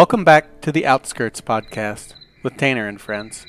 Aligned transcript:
Welcome 0.00 0.24
back 0.24 0.62
to 0.62 0.72
the 0.72 0.86
Outskirts 0.86 1.42
Podcast 1.42 2.14
with 2.42 2.56
Tanner 2.56 2.88
and 2.88 2.98
friends. 2.98 3.44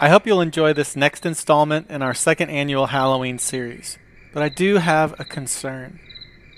I 0.00 0.08
hope 0.08 0.26
you'll 0.26 0.40
enjoy 0.40 0.72
this 0.72 0.96
next 0.96 1.26
installment 1.26 1.90
in 1.90 2.00
our 2.00 2.14
second 2.14 2.48
annual 2.48 2.86
Halloween 2.86 3.38
series, 3.38 3.98
but 4.32 4.42
I 4.42 4.48
do 4.48 4.78
have 4.78 5.14
a 5.20 5.24
concern. 5.26 6.00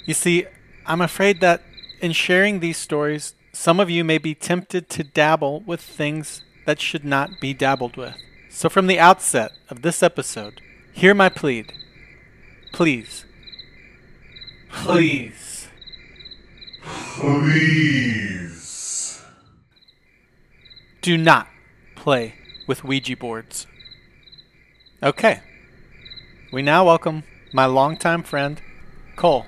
You 0.05 0.15
see, 0.15 0.47
I'm 0.87 1.01
afraid 1.01 1.41
that 1.41 1.63
in 2.01 2.13
sharing 2.13 2.61
these 2.61 2.77
stories, 2.77 3.35
some 3.53 3.81
of 3.81 3.91
you 3.91 4.05
may 4.05 4.19
be 4.19 4.37
tempted 4.37 4.89
to 4.91 5.03
dabble 5.03 5.63
with 5.63 5.81
things 5.81 6.45
that 6.65 6.81
should 6.81 7.05
not 7.05 7.41
be 7.41 7.53
dabbled 7.53 7.97
with. 7.97 8.15
So, 8.51 8.69
from 8.69 8.87
the 8.87 9.01
outset 9.01 9.51
of 9.69 9.83
this 9.83 10.01
episode, 10.01 10.61
hear 10.93 11.13
my 11.13 11.29
plead. 11.29 11.73
Please. 12.73 13.25
Please. 14.71 15.67
Please. 17.19 18.54
Do 21.05 21.19
not 21.19 21.49
play 21.97 22.33
with 22.67 22.83
Ouija 22.83 23.15
boards. 23.15 23.67
Okay. 25.03 25.41
We 26.51 26.63
now 26.63 26.87
welcome 26.87 27.25
my 27.53 27.67
longtime 27.67 28.23
friend, 28.23 28.63
Cole. 29.15 29.45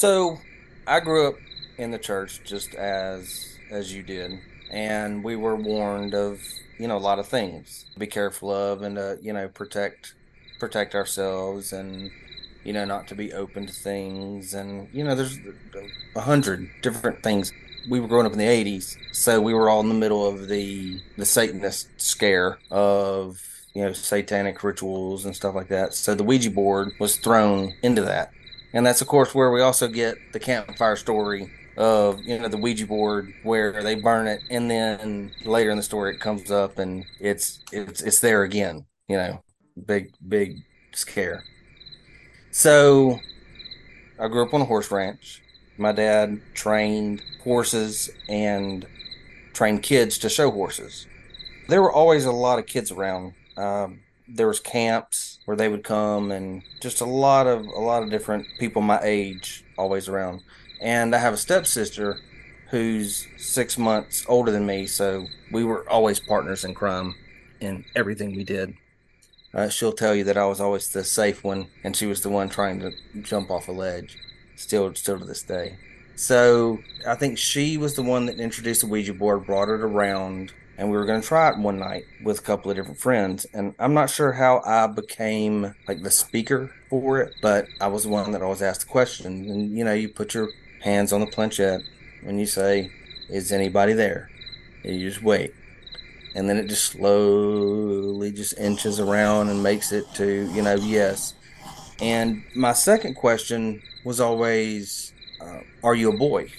So, 0.00 0.38
I 0.86 1.00
grew 1.00 1.28
up 1.28 1.34
in 1.76 1.90
the 1.90 1.98
church 1.98 2.40
just 2.42 2.74
as 2.74 3.58
as 3.70 3.92
you 3.92 4.02
did, 4.02 4.40
and 4.70 5.22
we 5.22 5.36
were 5.36 5.56
warned 5.56 6.14
of 6.14 6.40
you 6.78 6.88
know 6.88 6.96
a 6.96 7.04
lot 7.10 7.18
of 7.18 7.28
things. 7.28 7.84
Be 7.98 8.06
careful 8.06 8.50
of, 8.50 8.80
and 8.80 8.96
uh, 8.96 9.16
you 9.20 9.34
know 9.34 9.48
protect 9.48 10.14
protect 10.58 10.94
ourselves, 10.94 11.74
and 11.74 12.10
you 12.64 12.72
know 12.72 12.86
not 12.86 13.08
to 13.08 13.14
be 13.14 13.34
open 13.34 13.66
to 13.66 13.72
things, 13.74 14.54
and 14.54 14.88
you 14.90 15.04
know 15.04 15.14
there's 15.14 15.38
a 16.16 16.20
hundred 16.22 16.70
different 16.80 17.22
things. 17.22 17.52
We 17.90 18.00
were 18.00 18.08
growing 18.08 18.24
up 18.24 18.32
in 18.32 18.38
the 18.38 18.46
'80s, 18.46 18.96
so 19.12 19.38
we 19.38 19.52
were 19.52 19.68
all 19.68 19.80
in 19.80 19.90
the 19.90 19.94
middle 19.94 20.26
of 20.26 20.48
the 20.48 20.98
the 21.18 21.26
Satanist 21.26 21.88
scare 22.00 22.58
of 22.70 23.38
you 23.74 23.82
know 23.82 23.92
satanic 23.92 24.64
rituals 24.64 25.26
and 25.26 25.36
stuff 25.36 25.54
like 25.54 25.68
that. 25.68 25.92
So 25.92 26.14
the 26.14 26.24
Ouija 26.24 26.50
board 26.50 26.92
was 26.98 27.18
thrown 27.18 27.74
into 27.82 28.00
that 28.00 28.32
and 28.72 28.86
that's 28.86 29.00
of 29.00 29.08
course 29.08 29.34
where 29.34 29.50
we 29.50 29.60
also 29.60 29.88
get 29.88 30.16
the 30.32 30.40
campfire 30.40 30.96
story 30.96 31.50
of 31.76 32.22
you 32.22 32.38
know 32.38 32.48
the 32.48 32.56
Ouija 32.56 32.86
board 32.86 33.32
where 33.42 33.82
they 33.82 33.94
burn 33.94 34.26
it, 34.26 34.42
and 34.50 34.70
then 34.70 35.32
later 35.44 35.70
in 35.70 35.76
the 35.76 35.82
story 35.82 36.14
it 36.14 36.20
comes 36.20 36.50
up 36.50 36.78
and 36.78 37.04
it's 37.18 37.60
it's 37.72 38.02
it's 38.02 38.20
there 38.20 38.42
again. 38.42 38.86
You 39.08 39.16
know, 39.16 39.42
big 39.86 40.12
big 40.26 40.58
scare. 40.92 41.44
So 42.50 43.20
I 44.18 44.28
grew 44.28 44.44
up 44.44 44.54
on 44.54 44.60
a 44.60 44.66
horse 44.66 44.90
ranch. 44.90 45.42
My 45.78 45.92
dad 45.92 46.40
trained 46.54 47.22
horses 47.42 48.10
and 48.28 48.86
trained 49.54 49.82
kids 49.82 50.18
to 50.18 50.28
show 50.28 50.50
horses. 50.50 51.06
There 51.68 51.80
were 51.80 51.92
always 51.92 52.24
a 52.26 52.32
lot 52.32 52.58
of 52.58 52.66
kids 52.66 52.90
around. 52.90 53.32
Um, 53.56 54.00
there 54.34 54.48
was 54.48 54.60
camps 54.60 55.38
where 55.44 55.56
they 55.56 55.68
would 55.68 55.84
come 55.84 56.30
and 56.30 56.62
just 56.80 57.00
a 57.00 57.04
lot 57.04 57.46
of 57.46 57.64
a 57.66 57.80
lot 57.80 58.02
of 58.02 58.10
different 58.10 58.46
people 58.58 58.82
my 58.82 59.00
age 59.02 59.64
always 59.76 60.08
around. 60.08 60.42
And 60.80 61.14
i 61.14 61.18
have 61.18 61.34
a 61.34 61.38
stepsister 61.38 62.18
who's 62.70 63.26
six 63.36 63.76
months 63.76 64.24
older 64.28 64.52
than 64.52 64.66
me 64.66 64.86
so 64.86 65.26
we 65.52 65.64
were 65.64 65.88
always 65.88 66.20
partners 66.20 66.64
in 66.64 66.74
crime 66.74 67.14
in 67.60 67.84
everything 67.96 68.34
we 68.36 68.44
did. 68.44 68.74
Uh, 69.52 69.68
she'll 69.68 69.92
tell 69.92 70.14
you 70.14 70.24
that 70.24 70.36
i 70.36 70.44
was 70.44 70.60
always 70.60 70.88
the 70.90 71.02
safe 71.02 71.42
one 71.42 71.66
and 71.82 71.96
she 71.96 72.06
was 72.06 72.22
the 72.22 72.28
one 72.28 72.48
trying 72.48 72.78
to 72.80 72.92
jump 73.22 73.50
off 73.50 73.68
a 73.68 73.72
ledge 73.72 74.16
still 74.56 74.94
still 74.94 75.18
to 75.18 75.24
this 75.24 75.42
day. 75.42 75.76
So 76.14 76.78
i 77.06 77.14
think 77.14 77.38
she 77.38 77.76
was 77.76 77.94
the 77.94 78.02
one 78.02 78.26
that 78.26 78.38
introduced 78.38 78.82
the 78.82 78.86
ouija 78.86 79.14
board 79.14 79.46
brought 79.46 79.68
it 79.68 79.80
around 79.80 80.52
and 80.80 80.90
we 80.90 80.96
were 80.96 81.04
going 81.04 81.20
to 81.20 81.26
try 81.26 81.50
it 81.50 81.58
one 81.58 81.78
night 81.78 82.04
with 82.24 82.38
a 82.40 82.42
couple 82.42 82.70
of 82.70 82.76
different 82.76 82.98
friends 82.98 83.46
and 83.52 83.74
i'm 83.78 83.94
not 83.94 84.08
sure 84.10 84.32
how 84.32 84.62
i 84.64 84.86
became 84.86 85.74
like 85.86 86.02
the 86.02 86.10
speaker 86.10 86.72
for 86.88 87.20
it 87.20 87.34
but 87.42 87.66
i 87.80 87.86
was 87.86 88.04
the 88.04 88.08
one 88.08 88.32
that 88.32 88.42
always 88.42 88.62
asked 88.62 88.80
the 88.80 88.86
question. 88.86 89.26
And 89.26 89.76
you 89.76 89.84
know 89.84 89.92
you 89.92 90.08
put 90.08 90.34
your 90.34 90.48
hands 90.82 91.12
on 91.12 91.20
the 91.20 91.26
planchette 91.26 91.82
and 92.26 92.40
you 92.40 92.46
say 92.46 92.90
is 93.28 93.52
anybody 93.52 93.92
there? 93.92 94.28
And 94.82 94.96
you 94.96 95.08
just 95.08 95.22
wait. 95.22 95.54
And 96.34 96.48
then 96.48 96.56
it 96.56 96.68
just 96.68 96.84
slowly 96.84 98.32
just 98.32 98.58
inches 98.58 98.98
around 98.98 99.48
and 99.50 99.62
makes 99.62 99.92
it 99.92 100.04
to 100.14 100.50
you 100.52 100.62
know 100.62 100.74
yes. 100.74 101.34
And 102.00 102.42
my 102.56 102.72
second 102.72 103.14
question 103.14 103.82
was 104.04 104.20
always 104.20 105.12
uh, 105.40 105.60
are 105.84 105.94
you 105.94 106.12
a 106.12 106.16
boy? 106.16 106.50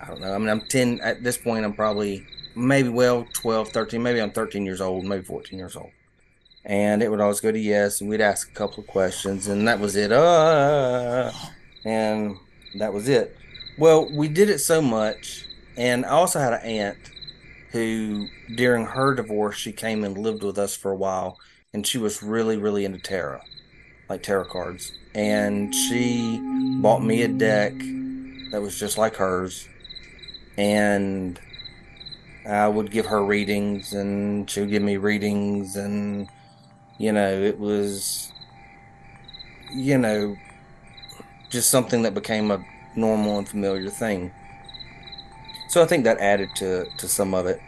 I 0.00 0.06
don't 0.06 0.20
know. 0.20 0.34
I 0.34 0.38
mean 0.38 0.48
i'm 0.48 0.62
10 0.62 1.00
at 1.02 1.22
this 1.22 1.36
point 1.36 1.64
i'm 1.64 1.74
probably 1.74 2.26
maybe 2.54 2.88
well 2.88 3.26
12 3.32 3.68
13 3.68 4.02
maybe 4.02 4.20
i'm 4.20 4.30
13 4.30 4.64
years 4.64 4.80
old 4.80 5.04
maybe 5.04 5.24
14 5.24 5.58
years 5.58 5.76
old. 5.76 5.90
And 6.64 7.02
it 7.02 7.10
would 7.10 7.22
always 7.22 7.40
go 7.40 7.50
to 7.50 7.58
yes 7.58 8.00
and 8.00 8.10
we'd 8.10 8.20
ask 8.20 8.50
a 8.50 8.54
couple 8.54 8.82
of 8.82 8.86
questions 8.86 9.48
and 9.48 9.66
that 9.66 9.80
was 9.80 9.96
it. 9.96 10.12
Uh, 10.12 11.32
and 11.84 12.36
that 12.78 12.92
was 12.92 13.08
it. 13.08 13.36
Well 13.78 14.10
we 14.14 14.28
did 14.28 14.50
it 14.50 14.58
so 14.58 14.82
much 14.82 15.46
and 15.76 16.04
i 16.04 16.10
also 16.10 16.40
had 16.40 16.52
an 16.52 16.62
aunt 16.62 16.98
who 17.70 18.26
during 18.56 18.84
her 18.84 19.14
divorce 19.14 19.56
she 19.56 19.72
came 19.72 20.02
and 20.04 20.18
lived 20.18 20.42
with 20.42 20.58
us 20.58 20.76
for 20.76 20.90
a 20.90 20.96
while 20.96 21.38
and 21.72 21.86
she 21.86 21.96
was 21.96 22.22
really 22.22 22.56
really 22.56 22.84
into 22.84 22.98
tarot 22.98 23.40
like 24.10 24.22
tarot 24.24 24.46
cards. 24.46 24.92
And 25.14 25.74
she 25.74 26.38
bought 26.82 27.02
me 27.02 27.22
a 27.22 27.28
deck 27.28 27.72
that 28.50 28.60
was 28.60 28.78
just 28.78 28.98
like 28.98 29.16
hers 29.16 29.66
and 30.58 31.40
I 32.46 32.68
would 32.68 32.90
give 32.90 33.06
her 33.06 33.24
readings 33.24 33.92
and 33.92 34.48
she 34.50 34.60
would 34.60 34.70
give 34.70 34.82
me 34.82 34.96
readings 34.96 35.76
and 35.76 36.28
you 36.98 37.12
know 37.12 37.30
it 37.30 37.58
was 37.58 38.32
you 39.72 39.98
know 39.98 40.36
just 41.50 41.70
something 41.70 42.02
that 42.02 42.14
became 42.14 42.50
a 42.50 42.64
normal 42.96 43.38
and 43.38 43.48
familiar 43.48 43.90
thing. 43.90 44.32
So 45.68 45.82
I 45.82 45.86
think 45.86 46.04
that 46.04 46.18
added 46.18 46.50
to 46.56 46.86
to 46.98 47.08
some 47.08 47.34
of 47.34 47.46
it. 47.46 47.60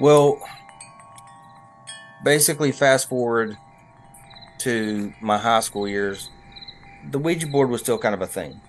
Well 0.00 0.38
basically 2.24 2.72
fast 2.72 3.08
forward 3.08 3.56
to 4.58 5.12
my 5.20 5.38
high 5.38 5.60
school 5.60 5.86
years 5.86 6.30
the 7.10 7.18
Ouija 7.18 7.46
board 7.46 7.70
was 7.70 7.80
still 7.80 7.98
kind 7.98 8.14
of 8.14 8.22
a 8.22 8.26
thing. 8.26 8.60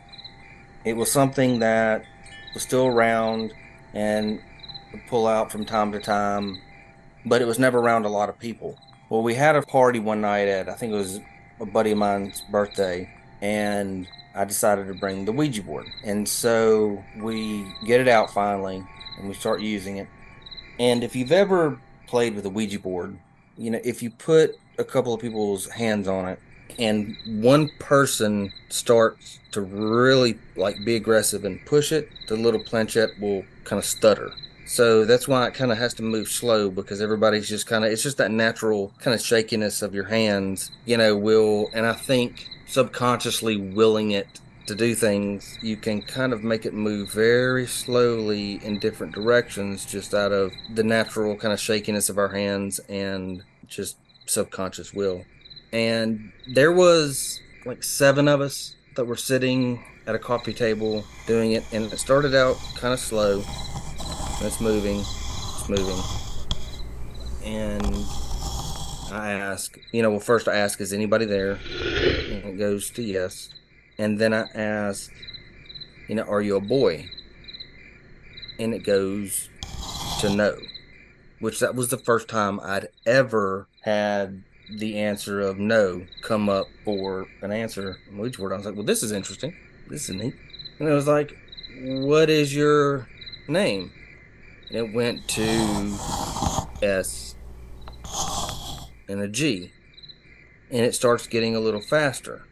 It 0.85 0.93
was 0.95 1.11
something 1.11 1.59
that 1.59 2.03
was 2.53 2.63
still 2.63 2.87
around 2.87 3.51
and 3.93 4.39
pull 5.07 5.27
out 5.27 5.51
from 5.51 5.65
time 5.65 5.91
to 5.91 5.99
time, 5.99 6.59
but 7.25 7.41
it 7.41 7.45
was 7.45 7.59
never 7.59 7.79
around 7.79 8.05
a 8.05 8.09
lot 8.09 8.29
of 8.29 8.39
people. 8.39 8.77
Well, 9.09 9.21
we 9.21 9.35
had 9.35 9.55
a 9.55 9.61
party 9.61 9.99
one 9.99 10.21
night 10.21 10.47
at, 10.47 10.69
I 10.69 10.73
think 10.73 10.93
it 10.93 10.97
was 10.97 11.19
a 11.59 11.65
buddy 11.65 11.91
of 11.91 11.97
mine's 11.97 12.41
birthday, 12.41 13.09
and 13.41 14.07
I 14.35 14.45
decided 14.45 14.87
to 14.87 14.93
bring 14.93 15.25
the 15.25 15.31
Ouija 15.31 15.63
board. 15.63 15.87
And 16.03 16.27
so 16.27 17.03
we 17.17 17.73
get 17.85 18.01
it 18.01 18.07
out 18.07 18.31
finally, 18.31 18.83
and 19.17 19.27
we 19.27 19.33
start 19.33 19.61
using 19.61 19.97
it. 19.97 20.07
And 20.79 21.03
if 21.03 21.15
you've 21.15 21.31
ever 21.31 21.79
played 22.07 22.35
with 22.35 22.45
a 22.45 22.49
Ouija 22.49 22.79
board, 22.79 23.17
you 23.57 23.71
know, 23.71 23.79
if 23.83 24.03
you 24.03 24.11
put 24.11 24.55
a 24.77 24.83
couple 24.83 25.13
of 25.13 25.19
people's 25.19 25.67
hands 25.67 26.07
on 26.07 26.27
it, 26.27 26.39
and 26.79 27.17
one 27.25 27.69
person 27.79 28.51
starts 28.69 29.39
to 29.51 29.61
really 29.61 30.37
like 30.55 30.83
be 30.85 30.95
aggressive 30.95 31.45
and 31.45 31.63
push 31.65 31.91
it, 31.91 32.09
the 32.27 32.35
little 32.35 32.63
planchette 32.63 33.19
will 33.19 33.43
kind 33.63 33.79
of 33.79 33.85
stutter. 33.85 34.31
So 34.65 35.05
that's 35.05 35.27
why 35.27 35.47
it 35.47 35.53
kind 35.53 35.71
of 35.71 35.77
has 35.77 35.93
to 35.95 36.03
move 36.03 36.27
slow 36.27 36.69
because 36.69 37.01
everybody's 37.01 37.47
just 37.47 37.67
kind 37.67 37.85
of 37.85 37.91
it's 37.91 38.03
just 38.03 38.17
that 38.17 38.31
natural 38.31 38.93
kind 38.99 39.15
of 39.15 39.21
shakiness 39.21 39.81
of 39.81 39.95
your 39.95 40.03
hands, 40.05 40.71
you 40.85 40.97
know, 40.97 41.15
will 41.15 41.69
and 41.73 41.85
I 41.85 41.93
think 41.93 42.47
subconsciously 42.67 43.57
willing 43.57 44.11
it 44.11 44.27
to 44.67 44.75
do 44.75 44.93
things, 44.93 45.57
you 45.61 45.77
can 45.77 46.01
kind 46.01 46.33
of 46.33 46.43
make 46.43 46.65
it 46.65 46.73
move 46.73 47.11
very 47.11 47.65
slowly 47.65 48.55
in 48.63 48.79
different 48.79 49.13
directions 49.13 49.85
just 49.85 50.13
out 50.13 50.33
of 50.33 50.51
the 50.75 50.83
natural 50.83 51.37
kind 51.37 51.53
of 51.53 51.59
shakiness 51.59 52.09
of 52.09 52.17
our 52.17 52.27
hands 52.27 52.79
and 52.89 53.43
just 53.67 53.95
subconscious 54.25 54.93
will. 54.93 55.23
And 55.71 56.31
there 56.53 56.71
was 56.71 57.41
like 57.65 57.83
seven 57.83 58.27
of 58.27 58.41
us 58.41 58.75
that 58.95 59.05
were 59.05 59.17
sitting 59.17 59.83
at 60.05 60.15
a 60.15 60.19
coffee 60.19 60.53
table 60.53 61.03
doing 61.25 61.51
it, 61.51 61.63
and 61.73 61.91
it 61.91 61.97
started 61.97 62.33
out 62.33 62.57
kind 62.75 62.93
of 62.93 62.99
slow. 62.99 63.43
And 64.37 64.45
it's 64.45 64.61
moving, 64.61 64.99
it's 64.99 65.69
moving. 65.69 66.01
And 67.43 68.05
I 69.11 69.31
ask, 69.31 69.77
you 69.91 70.01
know, 70.01 70.11
well, 70.11 70.19
first 70.19 70.47
I 70.47 70.55
ask, 70.55 70.79
is 70.79 70.93
anybody 70.93 71.25
there? 71.25 71.59
And 72.31 72.45
it 72.45 72.57
goes 72.57 72.89
to 72.91 73.01
yes. 73.01 73.49
And 73.97 74.19
then 74.19 74.33
I 74.33 74.47
ask, 74.53 75.11
you 76.07 76.15
know, 76.15 76.23
are 76.23 76.41
you 76.41 76.55
a 76.55 76.61
boy? 76.61 77.09
And 78.59 78.73
it 78.73 78.83
goes 78.83 79.49
to 80.21 80.33
no, 80.33 80.57
which 81.39 81.59
that 81.59 81.75
was 81.75 81.89
the 81.89 81.97
first 81.97 82.27
time 82.27 82.59
I'd 82.59 82.87
ever 83.05 83.67
had 83.81 84.43
the 84.69 84.97
answer 84.97 85.39
of 85.39 85.57
no 85.57 86.05
come 86.21 86.49
up 86.49 86.67
for 86.83 87.27
an 87.41 87.51
answer 87.51 87.97
which 88.11 88.37
word. 88.37 88.53
I 88.53 88.57
was 88.57 88.65
like, 88.65 88.75
well, 88.75 88.83
this 88.83 89.03
is 89.03 89.11
interesting. 89.11 89.55
This 89.87 90.09
is 90.09 90.15
neat. 90.15 90.35
And 90.79 90.87
it 90.87 90.93
was 90.93 91.07
like, 91.07 91.35
what 91.81 92.29
is 92.29 92.55
your 92.55 93.07
name? 93.47 93.91
And 94.69 94.77
it 94.77 94.93
went 94.93 95.27
to 95.29 95.97
S 96.81 97.35
and 99.07 99.21
a 99.21 99.27
G. 99.27 99.71
And 100.69 100.85
it 100.85 100.93
starts 100.93 101.27
getting 101.27 101.55
a 101.55 101.61
little 101.61 101.81
faster. 101.81 102.43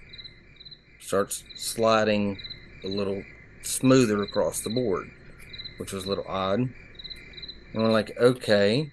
Starts 1.02 1.44
sliding 1.56 2.38
a 2.84 2.88
little 2.88 3.24
smoother 3.62 4.24
across 4.24 4.62
the 4.62 4.70
board, 4.70 5.12
which 5.78 5.92
was 5.92 6.06
a 6.06 6.10
little 6.10 6.26
odd. 6.28 6.60
And 6.60 7.84
we're 7.84 7.92
like, 7.92 8.18
okay, 8.18 8.92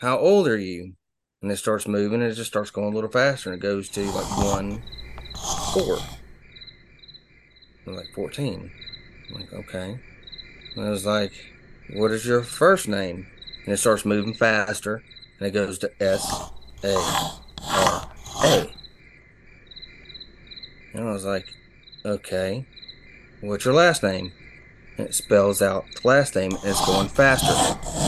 how 0.00 0.18
old 0.18 0.48
are 0.48 0.58
you? 0.58 0.94
And 1.42 1.52
it 1.52 1.56
starts 1.58 1.86
moving 1.86 2.22
and 2.22 2.30
it 2.30 2.34
just 2.34 2.50
starts 2.50 2.70
going 2.70 2.92
a 2.92 2.94
little 2.94 3.10
faster 3.10 3.52
and 3.52 3.58
it 3.58 3.62
goes 3.62 3.88
to 3.90 4.02
like 4.10 4.38
one, 4.38 4.82
four. 5.72 5.98
Like 7.86 8.08
14. 8.14 8.70
I'm 9.28 9.34
like, 9.40 9.52
okay. 9.52 10.00
And 10.74 10.84
I 10.86 10.90
was 10.90 11.06
like, 11.06 11.32
what 11.94 12.10
is 12.10 12.26
your 12.26 12.42
first 12.42 12.88
name? 12.88 13.26
And 13.64 13.74
it 13.74 13.76
starts 13.76 14.04
moving 14.04 14.34
faster 14.34 15.02
and 15.38 15.48
it 15.48 15.52
goes 15.52 15.78
to 15.80 15.90
S 16.02 16.50
A 16.82 16.94
R 17.62 18.10
A. 18.44 18.72
And 20.94 21.08
I 21.08 21.12
was 21.12 21.24
like, 21.24 21.46
okay. 22.04 22.66
What's 23.42 23.66
your 23.66 23.74
last 23.74 24.02
name? 24.02 24.32
And 24.96 25.08
it 25.08 25.14
spells 25.14 25.60
out 25.60 25.84
the 26.00 26.08
last 26.08 26.34
name 26.34 26.52
and 26.52 26.64
it's 26.64 26.84
going 26.86 27.08
faster. 27.08 28.05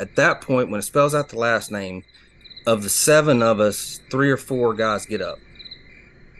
At 0.00 0.16
that 0.16 0.40
point, 0.40 0.70
when 0.70 0.80
it 0.80 0.84
spells 0.84 1.14
out 1.14 1.28
the 1.28 1.38
last 1.38 1.70
name, 1.70 2.02
of 2.66 2.82
the 2.82 2.88
seven 2.88 3.42
of 3.42 3.60
us, 3.60 4.00
three 4.10 4.30
or 4.30 4.36
four 4.36 4.74
guys 4.74 5.06
get 5.06 5.20
up 5.20 5.38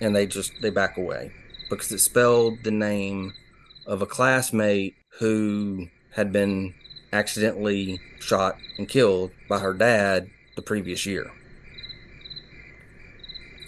and 0.00 0.14
they 0.14 0.26
just 0.26 0.52
they 0.62 0.70
back 0.70 0.96
away 0.96 1.32
because 1.68 1.90
it 1.92 1.98
spelled 1.98 2.62
the 2.64 2.70
name 2.70 3.32
of 3.86 4.02
a 4.02 4.06
classmate 4.06 4.94
who 5.18 5.86
had 6.12 6.32
been 6.32 6.74
accidentally 7.12 8.00
shot 8.18 8.56
and 8.78 8.88
killed 8.88 9.30
by 9.48 9.58
her 9.58 9.74
dad 9.74 10.28
the 10.56 10.62
previous 10.62 11.06
year. 11.06 11.30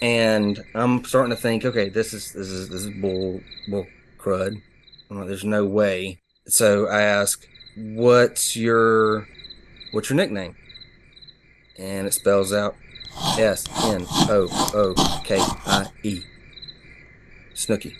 And 0.01 0.63
I'm 0.75 1.03
starting 1.05 1.35
to 1.35 1.41
think, 1.41 1.63
okay, 1.65 1.89
this 1.89 2.13
is 2.13 2.33
this 2.33 2.47
is 2.47 2.69
this 2.69 2.83
is 2.83 3.01
bull 3.01 3.41
bull 3.69 3.87
crud. 4.17 4.61
There's 5.09 5.43
no 5.43 5.65
way. 5.65 6.19
So 6.47 6.87
I 6.87 7.03
ask, 7.03 7.47
what's 7.77 8.55
your 8.55 9.27
what's 9.93 10.09
your 10.09 10.17
nickname? 10.17 10.55
And 11.79 12.05
it 12.05 12.13
spells 12.13 12.51
out 12.51 12.75
S 13.39 13.65
N 13.85 14.05
O 14.29 14.47
O 14.73 15.21
K 15.23 15.37
I 15.39 15.87
E. 16.03 16.21
Snookie. 17.55 17.95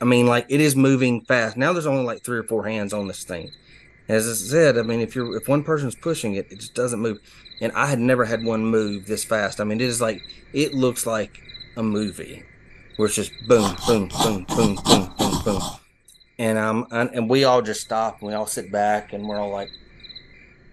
I 0.00 0.04
mean, 0.04 0.26
like 0.26 0.46
it 0.48 0.60
is 0.60 0.74
moving 0.74 1.20
fast. 1.22 1.56
Now 1.56 1.72
there's 1.72 1.86
only 1.86 2.04
like 2.04 2.22
three 2.22 2.38
or 2.38 2.42
four 2.42 2.66
hands 2.66 2.92
on 2.92 3.06
this 3.06 3.24
thing. 3.24 3.52
As 4.08 4.28
I 4.28 4.32
said, 4.32 4.78
I 4.78 4.82
mean, 4.82 5.00
if 5.00 5.14
you're 5.14 5.36
if 5.36 5.48
one 5.48 5.62
person's 5.62 5.94
pushing 5.94 6.34
it, 6.34 6.50
it 6.50 6.60
just 6.60 6.74
doesn't 6.74 7.00
move. 7.00 7.18
And 7.60 7.72
I 7.72 7.86
had 7.86 7.98
never 7.98 8.24
had 8.24 8.44
one 8.44 8.64
move 8.64 9.06
this 9.06 9.24
fast. 9.24 9.60
I 9.60 9.64
mean, 9.64 9.80
it 9.80 9.84
is 9.84 10.00
like 10.00 10.22
it 10.52 10.74
looks 10.74 11.06
like 11.06 11.40
a 11.76 11.82
movie, 11.82 12.42
where 12.96 13.06
it's 13.06 13.14
just 13.14 13.32
boom, 13.46 13.76
boom, 13.86 14.08
boom, 14.08 14.44
boom, 14.48 14.76
boom, 14.76 15.12
boom, 15.18 15.42
boom. 15.44 15.62
And 16.38 16.56
um, 16.56 16.86
and, 16.90 17.28
we 17.28 17.44
all 17.44 17.62
just 17.62 17.80
stop 17.80 18.20
and 18.20 18.28
we 18.28 18.34
all 18.34 18.46
sit 18.46 18.70
back 18.70 19.12
and 19.12 19.28
we're 19.28 19.38
all 19.38 19.50
like, 19.50 19.70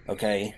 okay, 0.10 0.54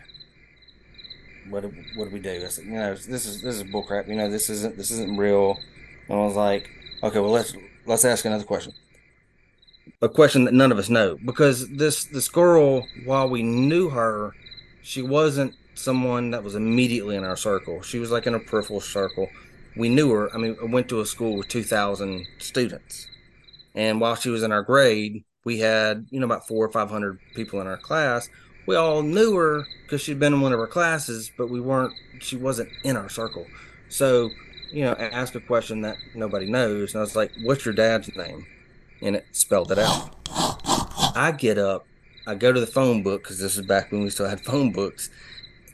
what 1.50 1.62
do, 1.64 1.74
what 1.96 2.06
do 2.06 2.12
we 2.12 2.20
do? 2.20 2.44
I 2.44 2.48
said, 2.48 2.66
you 2.66 2.72
know, 2.72 2.94
this 2.94 3.26
is 3.26 3.42
this 3.42 3.56
is 3.56 3.64
bullcrap. 3.64 4.08
You 4.08 4.16
know, 4.16 4.30
this 4.30 4.50
isn't 4.50 4.78
this 4.78 4.92
isn't 4.92 5.18
real. 5.18 5.58
And 6.10 6.20
I 6.20 6.24
was 6.24 6.36
like, 6.36 6.70
okay, 7.04 7.20
well 7.20 7.32
let's 7.32 7.54
let's 7.86 8.06
ask 8.06 8.26
another 8.26 8.44
question. 8.44 8.74
A 10.02 10.10
question 10.10 10.44
that 10.46 10.54
none 10.54 10.72
of 10.72 10.78
us 10.78 10.90
know 10.90 11.18
because 11.26 11.70
this 11.70 12.06
this 12.06 12.30
girl, 12.30 12.86
while 13.06 13.30
we 13.30 13.44
knew 13.44 13.90
her, 13.90 14.34
she 14.84 15.02
wasn't 15.02 15.54
someone 15.76 16.32
that 16.32 16.44
was 16.44 16.56
immediately 16.56 17.16
in 17.16 17.24
our 17.24 17.38
circle. 17.38 17.82
She 17.82 18.00
was 18.00 18.12
like 18.12 18.28
in 18.28 18.34
a 18.34 18.40
peripheral 18.40 18.82
circle. 18.82 19.30
We 19.76 19.90
knew 19.90 20.12
her. 20.12 20.34
I 20.34 20.38
mean, 20.38 20.58
I 20.62 20.66
went 20.66 20.90
to 20.90 21.02
a 21.02 21.06
school 21.06 21.38
with 21.38 21.48
two 21.48 21.64
thousand 21.64 22.28
students, 22.40 23.08
and 23.76 24.02
while 24.02 24.16
she 24.16 24.30
was 24.30 24.44
in 24.44 24.52
our 24.52 24.64
grade, 24.64 25.24
we 25.46 25.60
had 25.60 26.08
you 26.10 26.20
know 26.20 26.26
about 26.26 26.48
four 26.48 26.66
or 26.66 26.72
five 26.72 26.90
hundred 26.90 27.20
people 27.36 27.62
in 27.62 27.68
our 27.68 27.78
class 27.78 28.30
we 28.68 28.76
all 28.76 29.02
knew 29.02 29.36
her 29.36 29.66
because 29.84 30.02
she'd 30.02 30.20
been 30.20 30.34
in 30.34 30.42
one 30.42 30.54
of 30.54 30.60
our 30.60 30.68
classes, 30.68 31.32
but 31.36 31.50
we 31.50 31.60
weren't. 31.60 31.94
She 32.20 32.36
wasn't 32.36 32.70
in 32.84 32.96
our 32.96 33.10
circle. 33.10 33.48
So, 33.90 34.30
you 34.70 34.84
know, 34.84 34.94
I 34.94 35.06
asked 35.06 35.36
a 35.36 35.40
question 35.40 35.82
that 35.82 35.98
nobody 36.14 36.52
knows, 36.52 36.94
and 36.94 37.00
I 37.00 37.02
was 37.02 37.16
like, 37.16 37.32
"What's 37.42 37.66
your 37.66 37.74
dad's 37.74 38.14
name?" 38.16 38.46
And 39.02 39.16
it 39.16 39.26
spelled 39.32 39.72
it 39.72 39.80
out. 39.80 40.14
I 41.16 41.34
get 41.36 41.58
up, 41.58 41.88
I 42.28 42.36
go 42.36 42.52
to 42.52 42.60
the 42.60 42.68
phone 42.68 43.04
book 43.04 43.24
because 43.24 43.40
this 43.40 43.56
is 43.58 43.66
back 43.66 43.92
when 43.92 44.04
we 44.04 44.10
still 44.10 44.28
had 44.28 44.42
phone 44.42 44.72
books, 44.72 45.10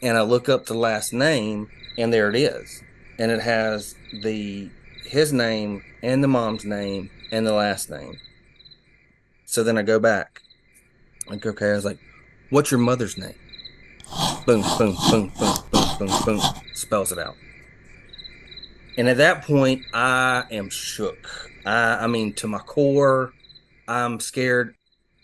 and 0.02 0.18
I 0.18 0.22
look 0.22 0.48
up 0.48 0.68
the 0.68 0.76
last 0.76 1.12
name, 1.12 1.70
and 1.98 2.14
there 2.14 2.30
it 2.30 2.36
is, 2.36 2.84
and 3.18 3.32
it 3.32 3.42
has 3.42 3.96
the 4.22 4.70
his 5.04 5.34
name 5.34 5.84
and 6.02 6.24
the 6.24 6.28
mom's 6.28 6.64
name 6.64 7.10
and 7.32 7.46
the 7.46 7.54
last 7.54 7.90
name. 7.90 8.20
So 9.46 9.64
then 9.64 9.78
I 9.78 9.82
go 9.82 10.00
back. 10.00 10.42
Like, 11.28 11.46
okay, 11.46 11.72
I 11.72 11.74
was 11.74 11.86
like, 11.86 12.00
What's 12.54 12.70
your 12.70 12.82
mother's 12.82 13.18
name? 13.18 13.34
Boom, 14.46 14.62
boom, 14.78 14.96
boom, 15.10 15.32
boom, 15.40 15.56
boom, 15.72 15.98
boom, 15.98 16.24
boom. 16.24 16.42
Spells 16.76 17.12
it 17.12 17.18
out. 17.18 17.36
And 18.96 19.10
at 19.10 19.18
that 19.18 19.44
point, 19.44 19.82
I 19.92 20.44
am 20.52 20.70
shook. 20.70 21.50
I, 21.66 22.04
I 22.04 22.06
mean, 22.06 22.32
to 22.34 22.48
my 22.48 22.60
core, 22.60 23.34
I'm 23.88 24.20
scared. 24.20 24.76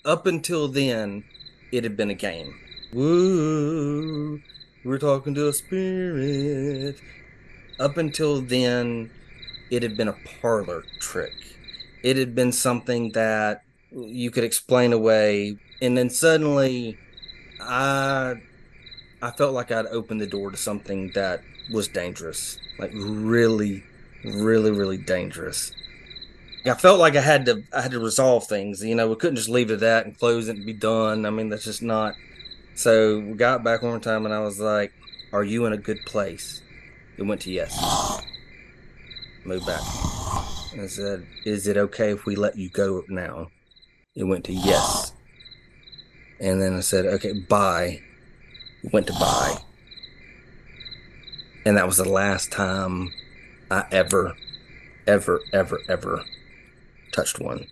Up 0.03 0.25
until 0.25 0.69
then, 0.69 1.23
it 1.71 1.83
had 1.83 1.95
been 1.95 2.09
a 2.09 2.15
game. 2.15 2.59
Woo, 2.93 4.41
we're 4.83 4.97
talking 4.97 5.35
to 5.35 5.49
a 5.49 5.53
spirit. 5.53 6.99
Up 7.79 7.97
until 7.97 8.41
then, 8.41 9.11
it 9.69 9.83
had 9.83 9.95
been 9.95 10.07
a 10.07 10.17
parlor 10.41 10.83
trick. 10.99 11.35
It 12.01 12.17
had 12.17 12.33
been 12.33 12.51
something 12.51 13.11
that 13.11 13.61
you 13.91 14.31
could 14.31 14.43
explain 14.43 14.93
away. 14.93 15.59
And 15.79 15.95
then 15.95 16.09
suddenly, 16.09 16.97
I 17.61 18.35
I 19.21 19.31
felt 19.31 19.53
like 19.53 19.71
I'd 19.71 19.87
opened 19.87 20.21
the 20.21 20.27
door 20.27 20.51
to 20.51 20.57
something 20.57 21.11
that 21.13 21.41
was 21.71 21.87
dangerous, 21.87 22.57
like 22.77 22.91
really, 22.93 23.83
really, 24.23 24.71
really 24.71 24.97
dangerous. 24.97 25.71
I 26.65 26.73
felt 26.73 26.99
like 26.99 27.15
I 27.15 27.21
had 27.21 27.45
to 27.45 27.63
I 27.73 27.81
had 27.81 27.91
to 27.91 27.99
resolve 27.99 28.47
things. 28.47 28.83
You 28.83 28.95
know, 28.95 29.09
we 29.09 29.15
couldn't 29.15 29.37
just 29.37 29.49
leave 29.49 29.71
it 29.71 29.75
at 29.75 29.79
that 29.81 30.05
and 30.05 30.17
close 30.17 30.47
it 30.47 30.57
and 30.57 30.65
be 30.65 30.73
done. 30.73 31.25
I 31.25 31.29
mean, 31.29 31.49
that's 31.49 31.63
just 31.65 31.81
not. 31.81 32.15
So 32.75 33.19
we 33.19 33.33
got 33.33 33.63
back 33.63 33.81
one 33.81 33.91
more 33.91 33.99
time, 33.99 34.25
and 34.25 34.33
I 34.33 34.39
was 34.39 34.59
like, 34.59 34.93
"Are 35.33 35.43
you 35.43 35.65
in 35.65 35.73
a 35.73 35.77
good 35.77 35.99
place?" 36.05 36.61
It 37.17 37.23
went 37.23 37.41
to 37.41 37.51
yes. 37.51 37.75
Moved 39.45 39.65
back. 39.65 39.81
And 40.71 40.81
I 40.81 40.87
said, 40.87 41.25
"Is 41.45 41.67
it 41.67 41.77
okay 41.77 42.11
if 42.11 42.25
we 42.25 42.35
let 42.35 42.57
you 42.57 42.69
go 42.69 43.03
now?" 43.09 43.49
It 44.15 44.23
went 44.23 44.45
to 44.45 44.53
yes. 44.53 45.08
And 46.39 46.61
then 46.61 46.75
I 46.75 46.79
said, 46.79 47.05
okay, 47.05 47.33
bye. 47.33 48.01
Went 48.91 49.07
to 49.07 49.13
bye. 49.13 49.57
And 51.65 51.75
that 51.77 51.85
was 51.85 51.97
the 51.97 52.07
last 52.07 52.51
time 52.51 53.11
I 53.69 53.83
ever, 53.91 54.35
ever, 55.05 55.41
ever, 55.51 55.79
ever 55.89 56.23
touched 57.11 57.39
one. 57.39 57.67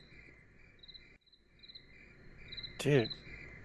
Dude, 2.80 3.10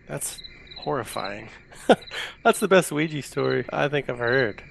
that's 0.09 0.41
horrifying. 0.79 1.49
that's 2.45 2.61
the 2.61 2.69
best 2.69 2.93
Ouija 2.93 3.23
story 3.23 3.65
I 3.73 3.89
think 3.89 4.09
I've 4.09 4.19
heard. 4.19 4.63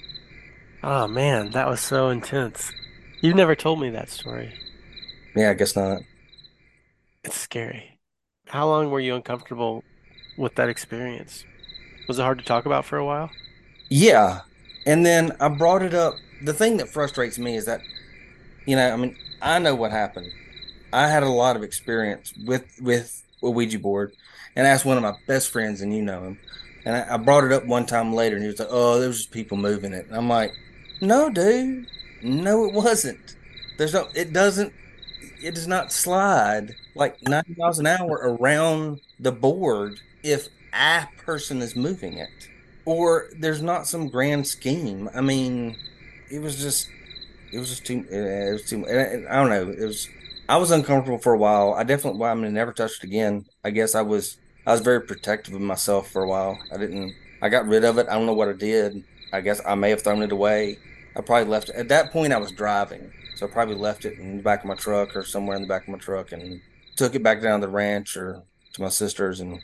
Oh 0.83 1.07
man, 1.07 1.51
that 1.51 1.67
was 1.67 1.79
so 1.81 2.09
intense. 2.09 2.71
You've 3.21 3.35
never 3.35 3.55
told 3.55 3.79
me 3.79 3.89
that 3.91 4.09
story. 4.09 4.53
Yeah, 5.35 5.51
I 5.51 5.53
guess 5.53 5.75
not. 5.75 6.01
It's 7.23 7.37
scary. 7.37 7.99
how 8.47 8.67
long 8.67 8.89
were 8.89 8.99
you 8.99 9.15
uncomfortable 9.15 9.83
with 10.41 10.55
that 10.55 10.69
experience? 10.69 11.45
Was 12.07 12.19
it 12.19 12.23
hard 12.23 12.39
to 12.39 12.45
talk 12.45 12.65
about 12.65 12.85
for 12.85 12.97
a 12.97 13.05
while? 13.05 13.29
Yeah. 13.89 14.41
And 14.85 15.05
then 15.05 15.33
I 15.39 15.49
brought 15.49 15.83
it 15.83 15.93
up. 15.93 16.15
The 16.43 16.53
thing 16.53 16.77
that 16.77 16.89
frustrates 16.89 17.37
me 17.37 17.55
is 17.55 17.65
that, 17.65 17.81
you 18.65 18.75
know, 18.75 18.91
I 18.91 18.95
mean, 18.97 19.15
I 19.41 19.59
know 19.59 19.75
what 19.75 19.91
happened. 19.91 20.31
I 20.93 21.07
had 21.07 21.23
a 21.23 21.29
lot 21.29 21.55
of 21.55 21.63
experience 21.63 22.33
with 22.45 22.65
with 22.81 23.23
a 23.43 23.49
Ouija 23.49 23.79
board, 23.79 24.13
and 24.55 24.67
I 24.67 24.71
asked 24.71 24.85
one 24.85 24.97
of 24.97 25.03
my 25.03 25.13
best 25.27 25.49
friends, 25.49 25.81
and 25.81 25.95
you 25.95 26.01
know 26.01 26.23
him, 26.23 26.39
and 26.85 26.95
I, 26.95 27.15
I 27.15 27.17
brought 27.17 27.43
it 27.45 27.51
up 27.51 27.65
one 27.65 27.85
time 27.85 28.13
later, 28.13 28.35
and 28.35 28.43
he 28.43 28.49
was 28.49 28.59
like, 28.59 28.67
"Oh, 28.71 28.99
there 28.99 29.07
was 29.07 29.19
just 29.19 29.31
people 29.31 29.57
moving 29.57 29.93
it." 29.93 30.07
And 30.07 30.15
I'm 30.15 30.27
like, 30.29 30.53
"No, 31.01 31.29
dude, 31.29 31.87
no, 32.21 32.65
it 32.65 32.73
wasn't. 32.73 33.35
There's 33.77 33.93
no. 33.93 34.09
It 34.15 34.33
doesn't. 34.33 34.73
It 35.41 35.55
does 35.55 35.67
not 35.67 35.91
slide 35.91 36.75
like 36.95 37.21
90 37.23 37.55
miles 37.57 37.79
an 37.79 37.87
hour 37.87 38.37
around 38.39 39.01
the 39.19 39.31
board 39.31 39.99
if 40.23 40.47
a 40.73 41.07
person 41.17 41.61
is 41.61 41.75
moving 41.75 42.17
it, 42.17 42.49
or 42.85 43.29
there's 43.39 43.61
not 43.61 43.87
some 43.87 44.07
grand 44.07 44.47
scheme. 44.47 45.09
I 45.13 45.21
mean, 45.21 45.75
it 46.29 46.39
was 46.39 46.61
just." 46.61 46.89
It 47.53 47.59
was 47.59 47.67
just 47.67 47.85
too. 47.85 48.05
Uh, 48.09 48.15
it 48.15 48.53
was 48.53 48.63
too. 48.63 48.87
I 48.87 49.35
don't 49.35 49.49
know. 49.49 49.69
It 49.69 49.85
was 49.85 50.07
I 50.51 50.57
was 50.57 50.71
uncomfortable 50.71 51.17
for 51.17 51.33
a 51.33 51.37
while. 51.37 51.73
I 51.75 51.83
definitely, 51.83 52.19
well, 52.19 52.29
I 52.29 52.33
mean, 52.33 52.53
never 52.53 52.73
touched 52.73 53.05
it 53.05 53.07
again. 53.07 53.45
I 53.63 53.69
guess 53.69 53.95
I 53.95 54.01
was, 54.01 54.35
I 54.65 54.73
was 54.73 54.81
very 54.81 54.99
protective 54.99 55.53
of 55.53 55.61
myself 55.61 56.11
for 56.11 56.23
a 56.23 56.27
while. 56.27 56.59
I 56.73 56.75
didn't, 56.75 57.15
I 57.41 57.47
got 57.47 57.67
rid 57.67 57.85
of 57.85 57.97
it. 57.97 58.09
I 58.09 58.15
don't 58.15 58.25
know 58.25 58.33
what 58.33 58.49
I 58.49 58.53
did. 58.53 59.01
I 59.31 59.39
guess 59.39 59.61
I 59.65 59.75
may 59.75 59.91
have 59.91 60.01
thrown 60.01 60.21
it 60.21 60.33
away. 60.33 60.77
I 61.15 61.21
probably 61.21 61.49
left 61.49 61.69
it. 61.69 61.75
At 61.75 61.87
that 61.87 62.11
point, 62.11 62.33
I 62.33 62.37
was 62.37 62.51
driving. 62.51 63.13
So 63.37 63.47
I 63.47 63.49
probably 63.49 63.75
left 63.75 64.03
it 64.03 64.19
in 64.19 64.35
the 64.35 64.43
back 64.43 64.59
of 64.59 64.65
my 64.65 64.75
truck 64.75 65.15
or 65.15 65.23
somewhere 65.23 65.55
in 65.55 65.61
the 65.61 65.69
back 65.69 65.83
of 65.83 65.87
my 65.87 65.97
truck 65.97 66.33
and 66.33 66.59
took 66.97 67.15
it 67.15 67.23
back 67.23 67.41
down 67.41 67.61
to 67.61 67.67
the 67.67 67.71
ranch 67.71 68.17
or 68.17 68.43
to 68.73 68.81
my 68.81 68.89
sister's 68.89 69.39
and 69.39 69.61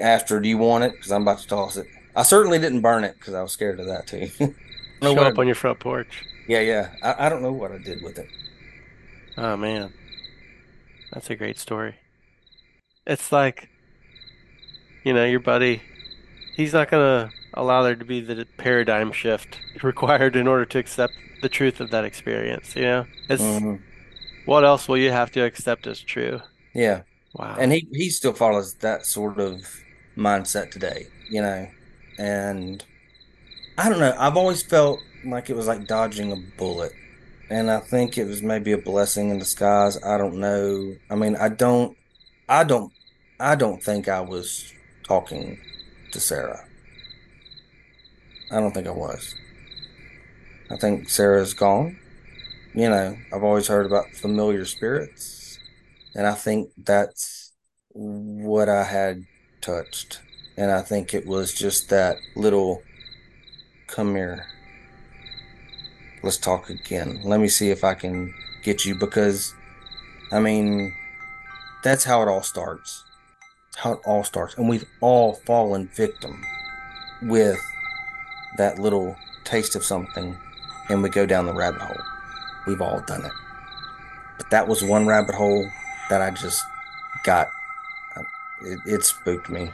asked 0.00 0.28
her, 0.28 0.40
Do 0.40 0.48
you 0.48 0.58
want 0.58 0.84
it? 0.84 0.92
Because 0.92 1.12
I'm 1.12 1.22
about 1.22 1.38
to 1.40 1.46
toss 1.46 1.76
it. 1.76 1.86
I 2.16 2.22
certainly 2.22 2.58
didn't 2.58 2.80
burn 2.80 3.04
it 3.04 3.16
because 3.18 3.34
I 3.34 3.42
was 3.42 3.52
scared 3.52 3.80
of 3.80 3.86
that 3.86 4.06
too. 4.06 4.28
Show 5.02 5.16
up 5.18 5.38
on 5.38 5.46
your 5.46 5.54
front 5.54 5.78
porch. 5.78 6.24
Yeah, 6.48 6.60
yeah. 6.60 6.90
I, 7.02 7.26
I 7.26 7.28
don't 7.28 7.42
know 7.42 7.52
what 7.52 7.70
I 7.70 7.78
did 7.78 8.02
with 8.02 8.18
it. 8.18 8.28
Oh, 9.36 9.56
man. 9.56 9.92
That's 11.12 11.30
a 11.30 11.36
great 11.36 11.58
story. 11.58 11.94
It's 13.06 13.30
like, 13.30 13.68
you 15.04 15.12
know, 15.12 15.24
your 15.24 15.40
buddy, 15.40 15.82
he's 16.56 16.72
not 16.72 16.90
going 16.90 17.28
to 17.28 17.34
allow 17.54 17.82
there 17.82 17.94
to 17.94 18.04
be 18.04 18.20
the 18.20 18.46
paradigm 18.56 19.12
shift 19.12 19.60
required 19.82 20.36
in 20.36 20.48
order 20.48 20.64
to 20.64 20.78
accept 20.78 21.14
the 21.42 21.48
truth 21.48 21.80
of 21.80 21.90
that 21.90 22.04
experience, 22.04 22.74
you 22.74 22.82
know? 22.82 23.06
It's 23.28 23.42
mm-hmm. 23.42 23.76
what 24.44 24.64
else 24.64 24.88
will 24.88 24.98
you 24.98 25.12
have 25.12 25.30
to 25.32 25.40
accept 25.40 25.86
as 25.86 26.00
true? 26.00 26.40
Yeah. 26.74 27.02
Wow. 27.38 27.56
And 27.58 27.72
he 27.72 27.88
he 27.92 28.10
still 28.10 28.32
follows 28.32 28.74
that 28.76 29.06
sort 29.06 29.38
of 29.38 29.62
mindset 30.16 30.70
today, 30.70 31.08
you 31.30 31.40
know. 31.42 31.68
And 32.18 32.84
I 33.78 33.88
don't 33.88 34.00
know, 34.00 34.14
I've 34.18 34.36
always 34.36 34.62
felt 34.62 35.00
like 35.24 35.50
it 35.50 35.56
was 35.56 35.66
like 35.66 35.86
dodging 35.86 36.32
a 36.32 36.36
bullet 36.58 36.92
and 37.50 37.70
I 37.70 37.80
think 37.80 38.18
it 38.18 38.26
was 38.26 38.42
maybe 38.42 38.72
a 38.72 38.78
blessing 38.78 39.30
in 39.30 39.38
disguise. 39.38 40.02
I 40.04 40.18
don't 40.18 40.36
know. 40.36 40.96
I 41.10 41.16
mean, 41.16 41.36
I 41.36 41.48
don't, 41.50 41.96
I 42.48 42.64
don't, 42.64 42.92
I 43.40 43.56
don't 43.56 43.82
think 43.82 44.08
I 44.08 44.20
was 44.20 44.72
talking 45.04 45.58
to 46.12 46.20
Sarah. 46.20 46.64
I 48.50 48.60
don't 48.60 48.72
think 48.72 48.86
I 48.86 48.90
was. 48.90 49.34
I 50.70 50.76
think 50.76 51.08
Sarah's 51.08 51.54
gone. 51.54 51.98
You 52.74 52.90
know, 52.90 53.16
I've 53.32 53.44
always 53.44 53.68
heard 53.68 53.86
about 53.86 54.14
familiar 54.14 54.64
spirits, 54.64 55.37
and 56.18 56.26
I 56.26 56.34
think 56.34 56.70
that's 56.76 57.52
what 57.90 58.68
I 58.68 58.82
had 58.82 59.22
touched. 59.60 60.20
And 60.56 60.72
I 60.72 60.82
think 60.82 61.14
it 61.14 61.24
was 61.28 61.54
just 61.54 61.90
that 61.90 62.18
little 62.34 62.82
come 63.86 64.16
here 64.16 64.44
let's 66.24 66.36
talk 66.36 66.70
again. 66.70 67.20
Let 67.22 67.38
me 67.38 67.46
see 67.46 67.70
if 67.70 67.84
I 67.84 67.94
can 67.94 68.34
get 68.64 68.84
you 68.84 68.96
because, 68.96 69.54
I 70.32 70.40
mean, 70.40 70.92
that's 71.84 72.02
how 72.02 72.20
it 72.22 72.28
all 72.28 72.42
starts. 72.42 73.04
How 73.76 73.92
it 73.92 74.00
all 74.04 74.24
starts. 74.24 74.56
And 74.56 74.68
we've 74.68 74.84
all 75.00 75.34
fallen 75.46 75.88
victim 75.94 76.44
with 77.22 77.60
that 78.56 78.80
little 78.80 79.14
taste 79.44 79.76
of 79.76 79.84
something 79.84 80.36
and 80.88 81.00
we 81.00 81.10
go 81.10 81.26
down 81.26 81.46
the 81.46 81.54
rabbit 81.54 81.80
hole. 81.80 82.04
We've 82.66 82.82
all 82.82 83.00
done 83.06 83.24
it. 83.24 83.32
But 84.36 84.50
that 84.50 84.66
was 84.66 84.82
one 84.82 85.06
rabbit 85.06 85.36
hole 85.36 85.64
that 86.08 86.22
I 86.22 86.30
just 86.30 86.64
got. 87.24 87.50
It, 88.60 88.80
it 88.86 89.04
spooked 89.04 89.48
me. 89.48 89.70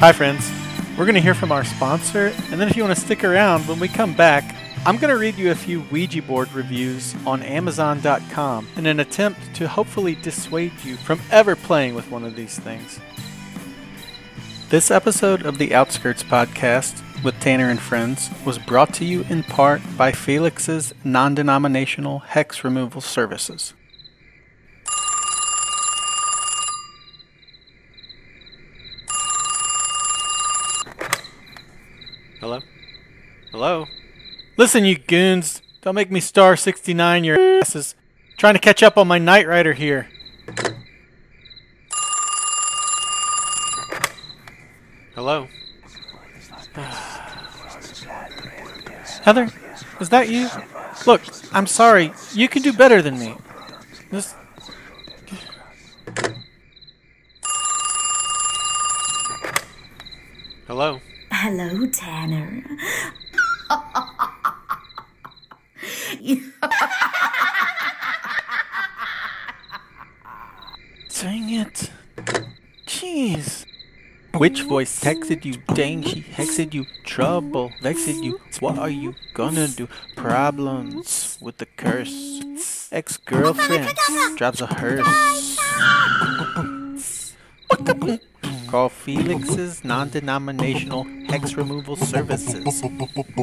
Hi, 0.00 0.12
friends. 0.12 0.48
We're 0.96 1.04
going 1.04 1.16
to 1.16 1.20
hear 1.20 1.34
from 1.34 1.50
our 1.50 1.64
sponsor, 1.64 2.32
and 2.52 2.60
then 2.60 2.68
if 2.68 2.76
you 2.76 2.84
want 2.84 2.96
to 2.96 3.04
stick 3.04 3.24
around 3.24 3.66
when 3.66 3.80
we 3.80 3.88
come 3.88 4.14
back, 4.14 4.54
I'm 4.88 4.96
going 4.96 5.12
to 5.12 5.20
read 5.20 5.36
you 5.36 5.50
a 5.50 5.54
few 5.54 5.82
Ouija 5.90 6.22
board 6.22 6.50
reviews 6.54 7.14
on 7.26 7.42
Amazon.com 7.42 8.66
in 8.74 8.86
an 8.86 9.00
attempt 9.00 9.54
to 9.56 9.68
hopefully 9.68 10.14
dissuade 10.14 10.72
you 10.82 10.96
from 10.96 11.20
ever 11.30 11.54
playing 11.56 11.94
with 11.94 12.10
one 12.10 12.24
of 12.24 12.34
these 12.34 12.58
things. 12.58 12.98
This 14.70 14.90
episode 14.90 15.44
of 15.44 15.58
the 15.58 15.74
Outskirts 15.74 16.22
Podcast 16.22 17.02
with 17.22 17.38
Tanner 17.38 17.68
and 17.68 17.78
Friends 17.78 18.30
was 18.46 18.56
brought 18.56 18.94
to 18.94 19.04
you 19.04 19.26
in 19.28 19.42
part 19.42 19.82
by 19.98 20.10
Felix's 20.10 20.94
non 21.04 21.34
denominational 21.34 22.20
hex 22.20 22.64
removal 22.64 23.02
services. 23.02 23.74
Hello? 32.40 32.60
Hello? 33.52 33.86
Listen, 34.58 34.84
you 34.84 34.98
goons! 34.98 35.62
Don't 35.82 35.94
make 35.94 36.10
me 36.10 36.18
star 36.18 36.56
69 36.56 37.22
your 37.22 37.38
asses. 37.60 37.94
Trying 38.36 38.54
to 38.54 38.60
catch 38.60 38.82
up 38.82 38.98
on 38.98 39.06
my 39.06 39.16
Knight 39.16 39.46
Rider 39.46 39.72
here. 39.72 40.08
Hello? 45.14 45.46
Heather, 49.22 49.48
is 50.00 50.08
that 50.08 50.28
you? 50.28 50.48
Look, 51.06 51.22
I'm 51.52 51.68
sorry. 51.68 52.12
You 52.32 52.48
can 52.48 52.62
do 52.62 52.72
better 52.72 53.00
than 53.00 53.16
me. 53.16 53.36
This. 54.10 54.34
Hello? 60.66 61.00
Hello, 61.30 61.86
Tanner. 61.86 62.64
Uh, 63.70 63.82
uh, 63.94 64.17
Dang 71.20 71.50
it. 71.50 71.90
Jeez. 72.86 73.64
Which 74.34 74.62
voice 74.62 75.00
texted 75.00 75.44
you? 75.44 75.56
Dang, 75.74 76.02
she 76.02 76.22
hexed 76.22 76.74
you. 76.74 76.86
Trouble, 77.04 77.72
vexed 77.82 78.22
you. 78.22 78.40
What 78.60 78.78
are 78.78 78.90
you 78.90 79.14
gonna 79.34 79.68
do? 79.68 79.88
Problems 80.16 81.38
with 81.40 81.58
the 81.58 81.66
curse. 81.66 82.88
Ex 82.92 83.16
girlfriend 83.16 83.96
drives 84.36 84.60
a 84.60 84.66
hearse. 84.66 85.06
Call 88.68 88.88
Felix's 88.88 89.84
non 89.84 90.10
denominational 90.10 91.04
hex 91.28 91.54
removal 91.54 91.96
services. 91.96 92.64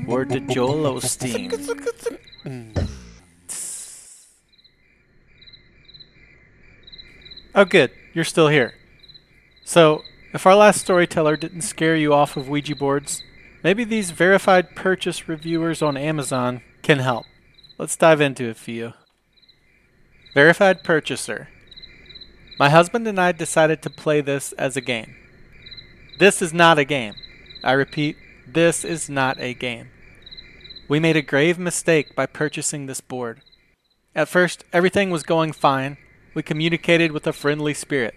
Word 0.05 0.29
to 0.29 0.39
Joel 0.41 0.99
Osteen. 0.99 1.51
Oh, 7.55 7.65
good. 7.65 7.91
You're 8.13 8.25
still 8.25 8.49
here. 8.49 8.73
So, 9.63 10.03
if 10.33 10.45
our 10.45 10.55
last 10.55 10.81
storyteller 10.81 11.37
didn't 11.37 11.61
scare 11.61 11.95
you 11.95 12.13
off 12.13 12.35
of 12.35 12.49
Ouija 12.49 12.75
boards, 12.75 13.23
maybe 13.63 13.83
these 13.83 14.11
verified 14.11 14.75
purchase 14.75 15.29
reviewers 15.29 15.81
on 15.81 15.95
Amazon 15.95 16.61
can 16.81 16.99
help. 16.99 17.25
Let's 17.77 17.95
dive 17.95 18.21
into 18.21 18.49
a 18.49 18.53
few. 18.53 18.93
Verified 20.33 20.83
purchaser. 20.83 21.47
My 22.59 22.69
husband 22.69 23.07
and 23.07 23.19
I 23.19 23.31
decided 23.31 23.81
to 23.81 23.89
play 23.89 24.21
this 24.21 24.51
as 24.53 24.75
a 24.75 24.81
game. 24.81 25.15
This 26.19 26.41
is 26.41 26.53
not 26.53 26.77
a 26.77 26.85
game. 26.85 27.13
I 27.63 27.71
repeat, 27.71 28.17
this 28.45 28.85
is 28.85 29.09
not 29.09 29.39
a 29.39 29.53
game. 29.53 29.89
We 30.87 30.99
made 30.99 31.15
a 31.15 31.23
grave 31.23 31.57
mistake 31.57 32.15
by 32.15 32.27
purchasing 32.27 32.85
this 32.85 33.01
board. 33.01 33.41
At 34.13 34.29
first, 34.29 34.63
everything 34.71 35.09
was 35.09 35.23
going 35.23 35.51
fine. 35.51 35.97
We 36.35 36.43
communicated 36.43 37.11
with 37.11 37.25
a 37.25 37.33
friendly 37.33 37.73
spirit. 37.73 38.13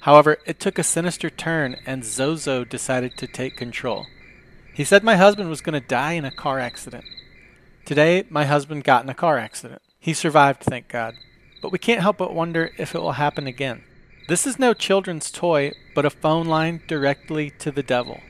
However, 0.00 0.38
it 0.46 0.58
took 0.58 0.78
a 0.78 0.82
sinister 0.82 1.28
turn 1.28 1.76
and 1.84 2.02
Zozo 2.02 2.64
decided 2.64 3.18
to 3.18 3.26
take 3.26 3.56
control. 3.56 4.06
He 4.72 4.82
said 4.82 5.04
my 5.04 5.16
husband 5.16 5.50
was 5.50 5.60
going 5.60 5.78
to 5.78 5.86
die 5.86 6.12
in 6.12 6.24
a 6.24 6.30
car 6.30 6.58
accident. 6.58 7.04
Today, 7.84 8.24
my 8.30 8.46
husband 8.46 8.82
got 8.82 9.04
in 9.04 9.10
a 9.10 9.14
car 9.14 9.36
accident. 9.36 9.82
He 9.98 10.14
survived, 10.14 10.62
thank 10.62 10.88
God. 10.88 11.16
But 11.60 11.70
we 11.70 11.78
can't 11.78 12.00
help 12.00 12.16
but 12.16 12.34
wonder 12.34 12.70
if 12.78 12.94
it 12.94 13.02
will 13.02 13.12
happen 13.12 13.46
again. 13.46 13.82
This 14.26 14.46
is 14.46 14.58
no 14.58 14.72
children's 14.72 15.30
toy, 15.30 15.72
but 15.94 16.06
a 16.06 16.10
phone 16.10 16.46
line 16.46 16.80
directly 16.86 17.50
to 17.58 17.70
the 17.70 17.82
devil. 17.82 18.20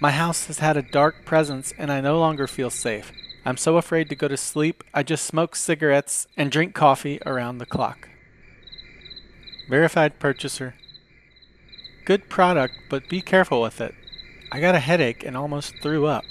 My 0.00 0.12
house 0.12 0.46
has 0.46 0.60
had 0.60 0.76
a 0.76 0.82
dark 0.82 1.24
presence 1.24 1.72
and 1.76 1.90
I 1.90 2.00
no 2.00 2.20
longer 2.20 2.46
feel 2.46 2.70
safe. 2.70 3.12
I'm 3.44 3.56
so 3.56 3.78
afraid 3.78 4.08
to 4.10 4.14
go 4.14 4.28
to 4.28 4.36
sleep, 4.36 4.84
I 4.94 5.02
just 5.02 5.24
smoke 5.24 5.56
cigarettes 5.56 6.26
and 6.36 6.52
drink 6.52 6.74
coffee 6.74 7.18
around 7.26 7.58
the 7.58 7.66
clock. 7.66 8.08
Verified 9.68 10.20
purchaser. 10.20 10.74
Good 12.04 12.28
product, 12.28 12.74
but 12.88 13.08
be 13.08 13.20
careful 13.20 13.60
with 13.60 13.80
it. 13.80 13.94
I 14.52 14.60
got 14.60 14.74
a 14.74 14.80
headache 14.80 15.24
and 15.24 15.36
almost 15.36 15.74
threw 15.82 16.06
up. 16.06 16.24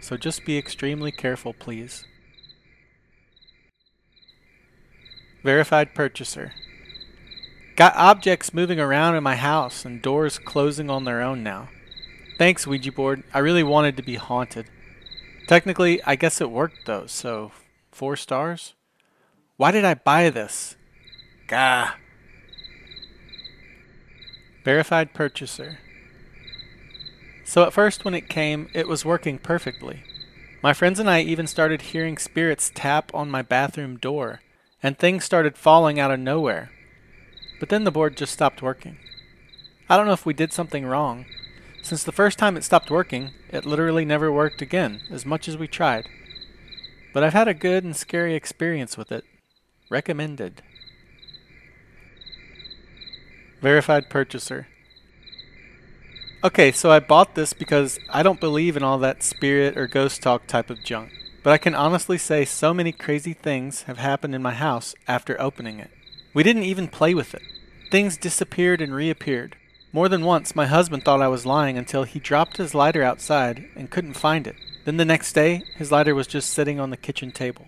So 0.00 0.16
just 0.16 0.44
be 0.44 0.58
extremely 0.58 1.12
careful, 1.12 1.52
please. 1.54 2.04
Verified 5.44 5.94
purchaser. 5.94 6.52
Got 7.76 7.94
objects 7.94 8.52
moving 8.52 8.80
around 8.80 9.14
in 9.14 9.22
my 9.22 9.36
house 9.36 9.84
and 9.84 10.02
doors 10.02 10.38
closing 10.38 10.90
on 10.90 11.04
their 11.04 11.22
own 11.22 11.42
now. 11.44 11.68
Thanks, 12.38 12.68
Ouija 12.68 12.92
board. 12.92 13.24
I 13.34 13.40
really 13.40 13.64
wanted 13.64 13.96
to 13.96 14.02
be 14.02 14.14
haunted. 14.14 14.66
Technically, 15.48 16.00
I 16.04 16.14
guess 16.14 16.40
it 16.40 16.52
worked 16.52 16.86
though, 16.86 17.06
so 17.06 17.50
four 17.90 18.14
stars? 18.14 18.74
Why 19.56 19.72
did 19.72 19.84
I 19.84 19.94
buy 19.94 20.30
this? 20.30 20.76
Gah. 21.48 21.94
Verified 24.64 25.12
purchaser. 25.14 25.78
So 27.44 27.64
at 27.64 27.72
first, 27.72 28.04
when 28.04 28.14
it 28.14 28.28
came, 28.28 28.68
it 28.72 28.86
was 28.86 29.04
working 29.04 29.38
perfectly. 29.38 30.04
My 30.62 30.72
friends 30.72 31.00
and 31.00 31.10
I 31.10 31.22
even 31.22 31.48
started 31.48 31.82
hearing 31.82 32.18
spirits 32.18 32.70
tap 32.72 33.12
on 33.12 33.30
my 33.30 33.42
bathroom 33.42 33.96
door, 33.96 34.42
and 34.80 34.96
things 34.96 35.24
started 35.24 35.58
falling 35.58 35.98
out 35.98 36.12
of 36.12 36.20
nowhere. 36.20 36.70
But 37.58 37.68
then 37.68 37.82
the 37.82 37.90
board 37.90 38.16
just 38.16 38.32
stopped 38.32 38.62
working. 38.62 38.98
I 39.88 39.96
don't 39.96 40.06
know 40.06 40.12
if 40.12 40.26
we 40.26 40.34
did 40.34 40.52
something 40.52 40.86
wrong. 40.86 41.24
Since 41.82 42.04
the 42.04 42.12
first 42.12 42.38
time 42.38 42.56
it 42.56 42.64
stopped 42.64 42.90
working, 42.90 43.30
it 43.50 43.64
literally 43.64 44.04
never 44.04 44.30
worked 44.30 44.60
again, 44.60 45.00
as 45.10 45.24
much 45.24 45.48
as 45.48 45.56
we 45.56 45.68
tried. 45.68 46.08
But 47.14 47.24
I've 47.24 47.32
had 47.32 47.48
a 47.48 47.54
good 47.54 47.84
and 47.84 47.96
scary 47.96 48.34
experience 48.34 48.96
with 48.96 49.10
it. 49.10 49.24
Recommended. 49.90 50.62
Verified 53.60 54.10
purchaser. 54.10 54.68
Okay, 56.44 56.70
so 56.70 56.90
I 56.90 57.00
bought 57.00 57.34
this 57.34 57.52
because 57.52 57.98
I 58.10 58.22
don't 58.22 58.38
believe 58.38 58.76
in 58.76 58.84
all 58.84 58.98
that 58.98 59.24
spirit 59.24 59.76
or 59.76 59.88
ghost 59.88 60.22
talk 60.22 60.46
type 60.46 60.70
of 60.70 60.84
junk. 60.84 61.10
But 61.42 61.52
I 61.52 61.58
can 61.58 61.74
honestly 61.74 62.18
say 62.18 62.44
so 62.44 62.74
many 62.74 62.92
crazy 62.92 63.32
things 63.32 63.82
have 63.82 63.98
happened 63.98 64.34
in 64.34 64.42
my 64.42 64.52
house 64.52 64.94
after 65.08 65.40
opening 65.40 65.80
it. 65.80 65.90
We 66.34 66.42
didn't 66.42 66.64
even 66.64 66.86
play 66.88 67.14
with 67.14 67.34
it. 67.34 67.42
Things 67.90 68.16
disappeared 68.16 68.80
and 68.80 68.94
reappeared. 68.94 69.56
More 69.92 70.08
than 70.08 70.24
once, 70.24 70.54
my 70.54 70.66
husband 70.66 71.04
thought 71.04 71.22
I 71.22 71.28
was 71.28 71.46
lying 71.46 71.78
until 71.78 72.04
he 72.04 72.18
dropped 72.18 72.58
his 72.58 72.74
lighter 72.74 73.02
outside 73.02 73.68
and 73.74 73.90
couldn't 73.90 74.14
find 74.14 74.46
it. 74.46 74.56
Then 74.84 74.98
the 74.98 75.04
next 75.04 75.32
day, 75.32 75.62
his 75.76 75.90
lighter 75.90 76.14
was 76.14 76.26
just 76.26 76.50
sitting 76.50 76.78
on 76.78 76.90
the 76.90 76.96
kitchen 76.96 77.32
table. 77.32 77.66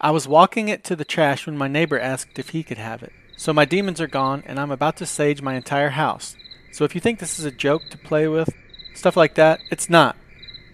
I 0.00 0.10
was 0.10 0.28
walking 0.28 0.68
it 0.68 0.84
to 0.84 0.96
the 0.96 1.04
trash 1.04 1.46
when 1.46 1.56
my 1.56 1.68
neighbor 1.68 1.98
asked 1.98 2.38
if 2.38 2.50
he 2.50 2.62
could 2.62 2.78
have 2.78 3.02
it. 3.02 3.12
So 3.36 3.52
my 3.52 3.64
demons 3.64 4.00
are 4.00 4.06
gone, 4.06 4.42
and 4.46 4.60
I'm 4.60 4.70
about 4.70 4.96
to 4.98 5.06
sage 5.06 5.40
my 5.40 5.54
entire 5.54 5.90
house. 5.90 6.36
So 6.70 6.84
if 6.84 6.94
you 6.94 7.00
think 7.00 7.18
this 7.18 7.38
is 7.38 7.44
a 7.44 7.50
joke 7.50 7.82
to 7.90 7.98
play 7.98 8.28
with, 8.28 8.50
stuff 8.94 9.16
like 9.16 9.34
that, 9.36 9.60
it's 9.70 9.88
not. 9.88 10.16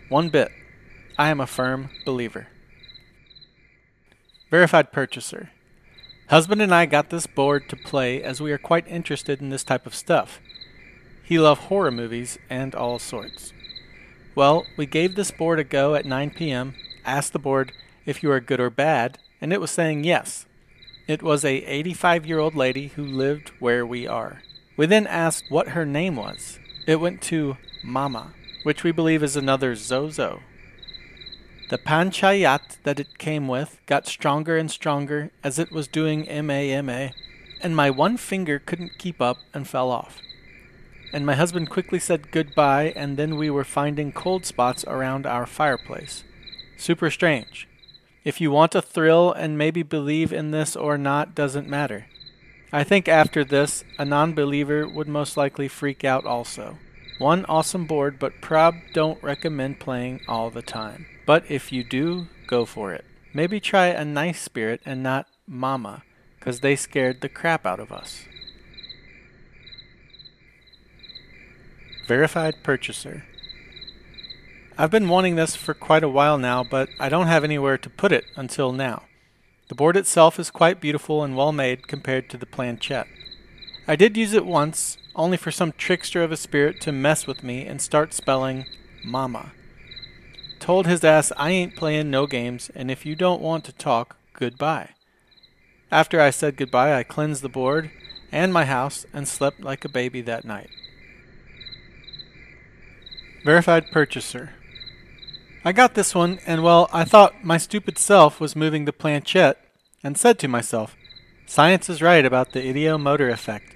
One 0.08 0.28
bit. 0.28 0.50
I 1.16 1.28
am 1.28 1.40
a 1.40 1.46
firm 1.46 1.90
believer. 2.04 2.48
Verified 4.50 4.92
purchaser. 4.92 5.50
Husband 6.28 6.60
and 6.60 6.74
I 6.74 6.86
got 6.86 7.10
this 7.10 7.26
board 7.26 7.68
to 7.68 7.76
play 7.76 8.22
as 8.22 8.40
we 8.40 8.52
are 8.52 8.58
quite 8.58 8.86
interested 8.88 9.40
in 9.40 9.50
this 9.50 9.64
type 9.64 9.86
of 9.86 9.94
stuff. 9.94 10.40
He 11.28 11.38
loved 11.38 11.64
horror 11.64 11.90
movies 11.90 12.38
and 12.48 12.74
all 12.74 12.98
sorts. 12.98 13.52
Well, 14.34 14.64
we 14.78 14.86
gave 14.86 15.14
this 15.14 15.30
board 15.30 15.58
a 15.58 15.64
go 15.64 15.94
at 15.94 16.06
9 16.06 16.30
p.m., 16.30 16.74
asked 17.04 17.34
the 17.34 17.38
board 17.38 17.70
if 18.06 18.22
you 18.22 18.30
are 18.30 18.40
good 18.40 18.60
or 18.60 18.70
bad, 18.70 19.18
and 19.38 19.52
it 19.52 19.60
was 19.60 19.70
saying 19.70 20.04
yes. 20.04 20.46
It 21.06 21.22
was 21.22 21.44
a 21.44 21.56
85 21.64 22.24
year 22.24 22.38
old 22.38 22.54
lady 22.54 22.88
who 22.88 23.04
lived 23.04 23.50
where 23.58 23.84
we 23.84 24.06
are. 24.06 24.40
We 24.78 24.86
then 24.86 25.06
asked 25.06 25.50
what 25.50 25.68
her 25.70 25.84
name 25.84 26.16
was. 26.16 26.58
It 26.86 26.96
went 26.96 27.20
to 27.24 27.58
Mama, 27.84 28.32
which 28.62 28.82
we 28.82 28.90
believe 28.90 29.22
is 29.22 29.36
another 29.36 29.74
Zozo. 29.74 30.40
The 31.68 31.76
planchette 31.76 32.78
that 32.84 32.98
it 32.98 33.18
came 33.18 33.48
with 33.48 33.78
got 33.84 34.06
stronger 34.06 34.56
and 34.56 34.70
stronger 34.70 35.30
as 35.44 35.58
it 35.58 35.70
was 35.72 35.88
doing 35.88 36.24
MAMA, 36.24 37.10
and 37.60 37.76
my 37.76 37.90
one 37.90 38.16
finger 38.16 38.58
couldn't 38.58 38.96
keep 38.96 39.20
up 39.20 39.36
and 39.52 39.68
fell 39.68 39.90
off. 39.90 40.22
And 41.12 41.24
my 41.24 41.34
husband 41.34 41.70
quickly 41.70 41.98
said 41.98 42.30
goodbye, 42.30 42.92
and 42.94 43.16
then 43.16 43.36
we 43.36 43.50
were 43.50 43.64
finding 43.64 44.12
cold 44.12 44.44
spots 44.44 44.84
around 44.86 45.26
our 45.26 45.46
fireplace. 45.46 46.24
Super 46.76 47.10
strange. 47.10 47.66
If 48.24 48.40
you 48.40 48.50
want 48.50 48.74
a 48.74 48.82
thrill 48.82 49.32
and 49.32 49.56
maybe 49.56 49.82
believe 49.82 50.32
in 50.32 50.50
this 50.50 50.76
or 50.76 50.98
not 50.98 51.34
doesn't 51.34 51.68
matter. 51.68 52.06
I 52.72 52.84
think 52.84 53.08
after 53.08 53.44
this, 53.44 53.84
a 53.98 54.04
non 54.04 54.34
believer 54.34 54.86
would 54.86 55.08
most 55.08 55.36
likely 55.36 55.68
freak 55.68 56.04
out 56.04 56.26
also. 56.26 56.76
One 57.18 57.46
awesome 57.46 57.86
board, 57.86 58.18
but 58.18 58.40
prob 58.40 58.74
don't 58.92 59.22
recommend 59.22 59.80
playing 59.80 60.20
all 60.28 60.50
the 60.50 60.62
time. 60.62 61.06
But 61.24 61.50
if 61.50 61.72
you 61.72 61.82
do, 61.82 62.26
go 62.46 62.64
for 62.64 62.92
it. 62.92 63.04
Maybe 63.32 63.60
try 63.60 63.86
a 63.86 64.04
nice 64.04 64.40
spirit 64.40 64.80
and 64.84 65.02
not 65.02 65.26
mama, 65.46 66.02
because 66.38 66.60
they 66.60 66.76
scared 66.76 67.20
the 67.20 67.28
crap 67.28 67.66
out 67.66 67.80
of 67.80 67.90
us. 67.90 68.24
Verified 72.08 72.62
purchaser. 72.62 73.24
I've 74.78 74.90
been 74.90 75.10
wanting 75.10 75.36
this 75.36 75.54
for 75.54 75.74
quite 75.74 76.02
a 76.02 76.08
while 76.08 76.38
now, 76.38 76.64
but 76.64 76.88
I 76.98 77.10
don't 77.10 77.26
have 77.26 77.44
anywhere 77.44 77.76
to 77.76 77.90
put 77.90 78.12
it 78.12 78.24
until 78.34 78.72
now. 78.72 79.02
The 79.68 79.74
board 79.74 79.94
itself 79.94 80.38
is 80.38 80.50
quite 80.50 80.80
beautiful 80.80 81.22
and 81.22 81.36
well 81.36 81.52
made 81.52 81.86
compared 81.86 82.30
to 82.30 82.38
the 82.38 82.46
planchette. 82.46 83.08
I 83.86 83.94
did 83.94 84.16
use 84.16 84.32
it 84.32 84.46
once, 84.46 84.96
only 85.14 85.36
for 85.36 85.50
some 85.50 85.72
trickster 85.72 86.22
of 86.22 86.32
a 86.32 86.38
spirit 86.38 86.80
to 86.80 86.92
mess 86.92 87.26
with 87.26 87.42
me 87.42 87.66
and 87.66 87.78
start 87.78 88.14
spelling 88.14 88.64
mama. 89.04 89.52
Told 90.60 90.86
his 90.86 91.04
ass 91.04 91.30
I 91.36 91.50
ain't 91.50 91.76
playing 91.76 92.10
no 92.10 92.26
games, 92.26 92.70
and 92.74 92.90
if 92.90 93.04
you 93.04 93.16
don't 93.16 93.42
want 93.42 93.64
to 93.64 93.72
talk, 93.72 94.16
goodbye. 94.32 94.94
After 95.90 96.22
I 96.22 96.30
said 96.30 96.56
goodbye, 96.56 96.94
I 96.98 97.02
cleansed 97.02 97.42
the 97.42 97.50
board 97.50 97.90
and 98.32 98.50
my 98.50 98.64
house 98.64 99.04
and 99.12 99.28
slept 99.28 99.60
like 99.60 99.84
a 99.84 99.90
baby 99.90 100.22
that 100.22 100.46
night. 100.46 100.70
Verified 103.44 103.90
purchaser. 103.90 104.50
I 105.64 105.72
got 105.72 105.94
this 105.94 106.14
one, 106.14 106.38
and 106.46 106.62
well, 106.62 106.88
I 106.92 107.04
thought 107.04 107.44
my 107.44 107.58
stupid 107.58 107.98
self 107.98 108.40
was 108.40 108.56
moving 108.56 108.84
the 108.84 108.92
planchette, 108.92 109.58
and 110.02 110.16
said 110.16 110.38
to 110.38 110.48
myself, 110.48 110.96
Science 111.46 111.88
is 111.88 112.02
right 112.02 112.24
about 112.24 112.52
the 112.52 112.60
ideomotor 112.60 113.32
effect. 113.32 113.74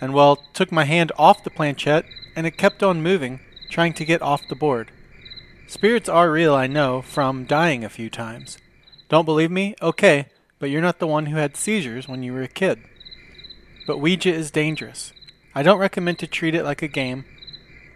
And 0.00 0.12
well, 0.12 0.36
took 0.52 0.72
my 0.72 0.84
hand 0.84 1.12
off 1.16 1.44
the 1.44 1.50
planchette, 1.50 2.04
and 2.36 2.46
it 2.46 2.58
kept 2.58 2.82
on 2.82 3.02
moving, 3.02 3.40
trying 3.70 3.94
to 3.94 4.04
get 4.04 4.20
off 4.20 4.48
the 4.48 4.56
board. 4.56 4.90
Spirits 5.66 6.08
are 6.08 6.30
real, 6.30 6.54
I 6.54 6.66
know, 6.66 7.02
from 7.02 7.44
dying 7.44 7.84
a 7.84 7.88
few 7.88 8.10
times. 8.10 8.58
Don't 9.08 9.24
believe 9.24 9.50
me? 9.50 9.74
Okay, 9.80 10.26
but 10.58 10.70
you're 10.70 10.82
not 10.82 10.98
the 10.98 11.06
one 11.06 11.26
who 11.26 11.36
had 11.36 11.56
seizures 11.56 12.08
when 12.08 12.22
you 12.22 12.32
were 12.32 12.42
a 12.42 12.48
kid. 12.48 12.80
But 13.86 13.98
Ouija 13.98 14.32
is 14.32 14.50
dangerous. 14.50 15.12
I 15.54 15.62
don't 15.62 15.78
recommend 15.78 16.18
to 16.18 16.26
treat 16.26 16.54
it 16.54 16.64
like 16.64 16.82
a 16.82 16.88
game. 16.88 17.24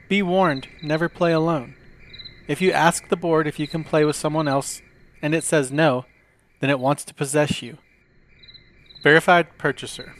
Be 0.08 0.22
warned, 0.22 0.68
never 0.82 1.08
play 1.08 1.32
alone. 1.32 1.74
If 2.46 2.62
you 2.62 2.72
ask 2.72 3.08
the 3.08 3.16
board 3.16 3.46
if 3.46 3.58
you 3.58 3.68
can 3.68 3.84
play 3.84 4.04
with 4.06 4.16
someone 4.16 4.48
else 4.48 4.80
and 5.20 5.34
it 5.34 5.44
says 5.44 5.70
no, 5.70 6.06
then 6.60 6.70
it 6.70 6.80
wants 6.80 7.04
to 7.04 7.14
possess 7.14 7.60
you. 7.60 7.76
Verified 9.02 9.58
purchaser. 9.58 10.14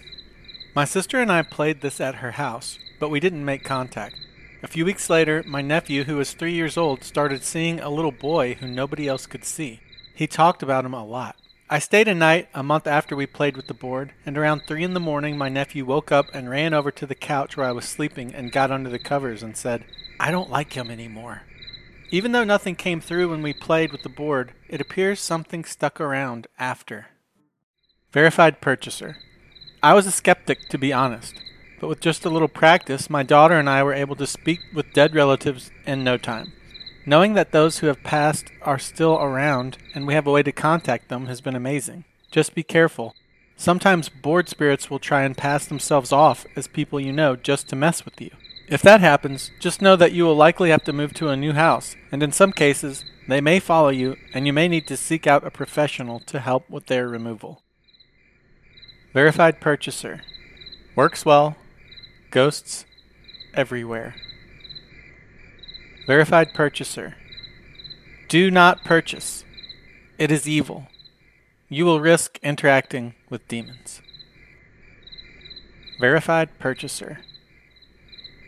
My 0.74 0.85
sister 0.85 1.18
and 1.18 1.33
I 1.33 1.42
played 1.42 1.81
this 1.81 2.01
at 2.01 2.16
her 2.16 2.33
house, 2.33 2.79
but 3.01 3.09
we 3.09 3.18
didn't 3.18 3.44
make 3.44 3.64
contact. 3.64 4.16
A 4.62 4.68
few 4.68 4.85
weeks 4.85 5.09
later, 5.09 5.42
my 5.46 5.62
nephew, 5.62 6.05
who 6.05 6.16
was 6.16 6.33
three 6.33 6.53
years 6.53 6.77
old, 6.77 7.03
started 7.03 7.42
seeing 7.42 7.81
a 7.81 7.88
little 7.88 8.12
boy 8.12 8.55
who 8.55 8.66
nobody 8.66 9.09
else 9.09 9.27
could 9.27 9.44
see. 9.44 9.81
He 10.14 10.27
talked 10.27 10.62
about 10.62 10.85
him 10.85 10.94
a 10.94 11.05
lot. 11.05 11.37
I 11.70 11.81
stayed 11.81 12.09
a 12.09 12.14
night 12.14 12.48
a 12.54 12.62
month 12.62 12.87
after 12.87 13.14
we 13.14 13.26
played 13.26 13.54
with 13.54 13.66
the 13.66 13.74
board, 13.74 14.12
and 14.24 14.38
around 14.38 14.62
three 14.62 14.83
in 14.83 14.94
the 14.94 15.00
morning, 15.00 15.37
my 15.37 15.50
nephew 15.50 15.85
woke 15.85 16.11
up 16.11 16.26
and 16.33 16.48
ran 16.48 16.72
over 16.72 16.90
to 16.90 17.04
the 17.04 17.14
couch 17.14 17.59
where 17.59 17.66
I 17.66 17.72
was 17.72 17.85
sleeping 17.85 18.35
and 18.35 18.50
got 18.50 18.70
under 18.70 18.88
the 18.88 18.98
covers 18.98 19.42
and 19.42 19.54
said, 19.54 19.85
I 20.18 20.31
don't 20.31 20.48
like 20.48 20.72
him 20.72 20.90
anymore. 20.90 21.42
Even 22.11 22.33
though 22.33 22.44
nothing 22.44 22.74
came 22.74 23.02
through 23.02 23.28
when 23.28 23.42
we 23.42 23.52
played 23.52 23.92
with 23.92 24.02
the 24.02 24.09
board, 24.09 24.52
it 24.70 24.81
appears 24.81 25.20
something 25.20 25.62
stuck 25.62 26.00
around 26.00 26.46
after. 26.59 27.09
Verified 28.12 28.62
purchaser. 28.62 29.18
I 29.83 29.92
was 29.92 30.07
a 30.07 30.11
skeptic, 30.11 30.70
to 30.70 30.78
be 30.78 30.90
honest, 30.90 31.35
but 31.81 31.88
with 31.88 32.00
just 32.00 32.24
a 32.24 32.31
little 32.31 32.48
practice, 32.48 33.11
my 33.11 33.22
daughter 33.22 33.59
and 33.59 33.68
I 33.68 33.83
were 33.83 33.92
able 33.92 34.16
to 34.16 34.26
speak 34.26 34.61
with 34.74 34.94
dead 34.94 35.14
relatives 35.14 35.70
in 35.87 36.02
no 36.02 36.16
time. 36.16 36.54
Knowing 37.08 37.32
that 37.32 37.52
those 37.52 37.78
who 37.78 37.86
have 37.86 38.02
passed 38.02 38.48
are 38.60 38.78
still 38.78 39.14
around 39.14 39.78
and 39.94 40.06
we 40.06 40.12
have 40.12 40.26
a 40.26 40.30
way 40.30 40.42
to 40.42 40.52
contact 40.52 41.08
them 41.08 41.24
has 41.24 41.40
been 41.40 41.56
amazing. 41.56 42.04
Just 42.30 42.54
be 42.54 42.62
careful. 42.62 43.14
Sometimes 43.56 44.10
bored 44.10 44.46
spirits 44.46 44.90
will 44.90 44.98
try 44.98 45.22
and 45.22 45.34
pass 45.34 45.64
themselves 45.64 46.12
off 46.12 46.44
as 46.54 46.68
people 46.68 47.00
you 47.00 47.10
know 47.10 47.34
just 47.34 47.66
to 47.70 47.76
mess 47.76 48.04
with 48.04 48.20
you. 48.20 48.28
If 48.68 48.82
that 48.82 49.00
happens, 49.00 49.50
just 49.58 49.80
know 49.80 49.96
that 49.96 50.12
you 50.12 50.24
will 50.24 50.34
likely 50.34 50.68
have 50.68 50.84
to 50.84 50.92
move 50.92 51.14
to 51.14 51.30
a 51.30 51.36
new 51.36 51.54
house, 51.54 51.96
and 52.12 52.22
in 52.22 52.30
some 52.30 52.52
cases, 52.52 53.06
they 53.26 53.40
may 53.40 53.58
follow 53.58 53.88
you 53.88 54.16
and 54.34 54.46
you 54.46 54.52
may 54.52 54.68
need 54.68 54.86
to 54.88 54.96
seek 54.98 55.26
out 55.26 55.46
a 55.46 55.50
professional 55.50 56.20
to 56.26 56.40
help 56.40 56.68
with 56.68 56.88
their 56.88 57.08
removal. 57.08 57.62
Verified 59.14 59.62
purchaser. 59.62 60.20
Works 60.94 61.24
well. 61.24 61.56
Ghosts 62.30 62.84
everywhere. 63.54 64.14
Verified 66.08 66.54
purchaser. 66.54 67.16
Do 68.30 68.50
not 68.50 68.82
purchase. 68.82 69.44
It 70.16 70.30
is 70.30 70.48
evil. 70.48 70.86
You 71.68 71.84
will 71.84 72.00
risk 72.00 72.38
interacting 72.42 73.14
with 73.28 73.46
demons. 73.46 74.00
Verified 76.00 76.58
purchaser. 76.58 77.18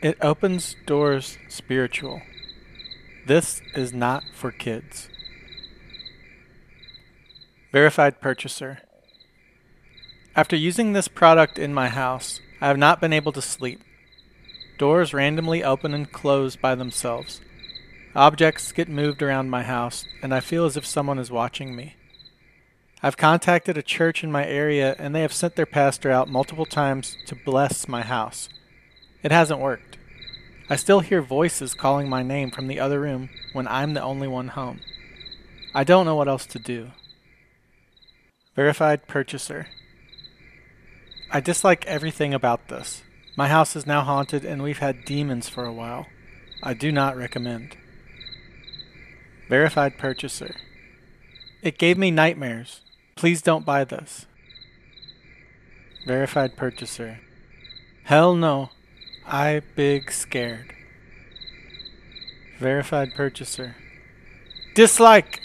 It 0.02 0.16
opens 0.22 0.74
doors 0.86 1.36
spiritual. 1.50 2.22
This 3.26 3.60
is 3.74 3.92
not 3.92 4.22
for 4.32 4.50
kids. 4.50 5.10
Verified 7.72 8.22
purchaser. 8.22 8.78
After 10.34 10.56
using 10.56 10.94
this 10.94 11.08
product 11.08 11.58
in 11.58 11.74
my 11.74 11.88
house, 11.88 12.40
I 12.62 12.68
have 12.68 12.78
not 12.78 13.02
been 13.02 13.12
able 13.12 13.32
to 13.32 13.42
sleep. 13.42 13.82
Doors 14.78 15.12
randomly 15.12 15.62
open 15.62 15.92
and 15.92 16.10
close 16.10 16.56
by 16.56 16.74
themselves. 16.74 17.42
Objects 18.14 18.72
get 18.72 18.88
moved 18.88 19.22
around 19.22 19.50
my 19.50 19.62
house, 19.62 20.06
and 20.22 20.34
I 20.34 20.40
feel 20.40 20.64
as 20.64 20.76
if 20.76 20.84
someone 20.84 21.18
is 21.18 21.30
watching 21.30 21.76
me. 21.76 21.94
I've 23.02 23.16
contacted 23.16 23.78
a 23.78 23.82
church 23.82 24.24
in 24.24 24.32
my 24.32 24.44
area, 24.44 24.96
and 24.98 25.14
they 25.14 25.22
have 25.22 25.32
sent 25.32 25.56
their 25.56 25.66
pastor 25.66 26.10
out 26.10 26.28
multiple 26.28 26.66
times 26.66 27.16
to 27.26 27.34
bless 27.34 27.88
my 27.88 28.02
house. 28.02 28.48
It 29.22 29.30
hasn't 29.30 29.60
worked. 29.60 29.96
I 30.68 30.76
still 30.76 31.00
hear 31.00 31.22
voices 31.22 31.74
calling 31.74 32.08
my 32.08 32.22
name 32.22 32.50
from 32.50 32.66
the 32.66 32.80
other 32.80 33.00
room 33.00 33.30
when 33.52 33.66
I'm 33.68 33.94
the 33.94 34.02
only 34.02 34.28
one 34.28 34.48
home. 34.48 34.80
I 35.74 35.84
don't 35.84 36.04
know 36.04 36.16
what 36.16 36.28
else 36.28 36.46
to 36.46 36.58
do. 36.58 36.90
Verified 38.54 39.06
purchaser. 39.06 39.68
I 41.30 41.40
dislike 41.40 41.86
everything 41.86 42.34
about 42.34 42.68
this. 42.68 43.02
My 43.36 43.48
house 43.48 43.76
is 43.76 43.86
now 43.86 44.02
haunted 44.02 44.44
and 44.44 44.62
we've 44.62 44.78
had 44.78 45.04
demons 45.04 45.48
for 45.48 45.64
a 45.64 45.72
while. 45.72 46.06
I 46.62 46.74
do 46.74 46.90
not 46.92 47.16
recommend. 47.16 47.76
Verified 49.50 49.98
purchaser. 49.98 50.54
It 51.60 51.76
gave 51.76 51.98
me 51.98 52.12
nightmares. 52.12 52.82
Please 53.16 53.42
don't 53.42 53.66
buy 53.66 53.82
this. 53.82 54.26
Verified 56.06 56.56
purchaser. 56.56 57.18
Hell 58.04 58.36
no. 58.36 58.70
I 59.26 59.62
big 59.74 60.12
scared. 60.12 60.72
Verified 62.60 63.12
purchaser. 63.16 63.74
Dislike. 64.76 65.40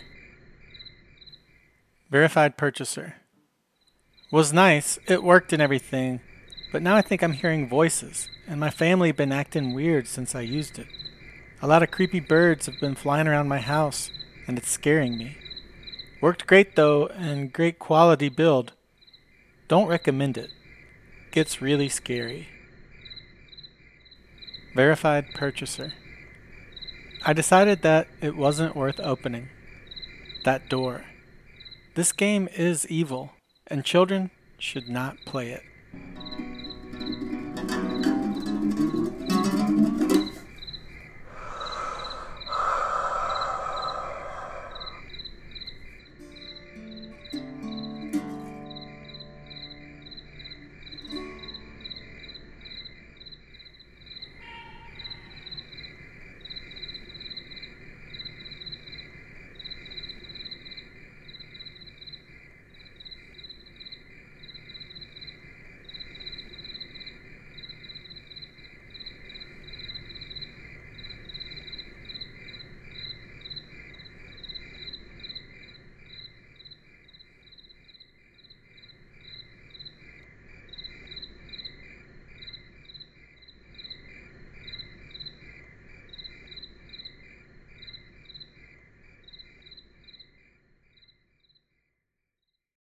Verified 2.12 2.58
purchaser. 2.58 3.16
Was 4.32 4.54
nice. 4.54 5.00
It 5.08 5.24
worked 5.24 5.52
and 5.52 5.64
everything. 5.64 6.22
But 6.72 6.84
now 6.84 6.96
I 6.96 7.02
think 7.02 7.24
I'm 7.24 7.34
hearing 7.34 7.68
voices, 7.68 8.30
and 8.48 8.60
my 8.60 8.70
family 8.70 9.12
been 9.12 9.32
acting 9.32 9.74
weird 9.74 10.08
since 10.08 10.36
I 10.36 10.42
used 10.42 10.78
it. 10.78 10.88
A 11.66 11.74
lot 11.76 11.82
of 11.82 11.90
creepy 11.90 12.20
birds 12.20 12.68
have 12.68 12.80
been 12.80 12.94
flying 12.94 13.28
around 13.28 13.48
my 13.48 13.58
house, 13.58 14.12
and 14.46 14.56
it's 14.56 14.70
scaring 14.70 15.18
me. 15.18 15.36
Worked 16.22 16.46
great 16.46 16.76
though, 16.76 17.08
and 17.08 17.52
great 17.52 17.80
quality 17.80 18.30
build. 18.30 18.74
Don't 19.68 19.88
recommend 19.88 20.38
it. 20.38 20.52
Gets 21.32 21.64
really 21.64 21.90
scary. 21.90 22.50
Verified 24.76 25.26
purchaser. 25.34 25.94
I 27.26 27.34
decided 27.34 27.82
that 27.82 28.10
it 28.22 28.38
wasn't 28.38 28.76
worth 28.76 29.00
opening. 29.00 29.50
That 30.44 30.70
door. 30.70 31.06
This 31.96 32.12
game 32.12 32.48
is 32.56 32.86
evil, 32.92 33.32
and 33.66 33.84
children 33.84 34.30
should 34.60 34.88
not 34.88 35.18
play 35.26 35.50
it. 35.50 35.64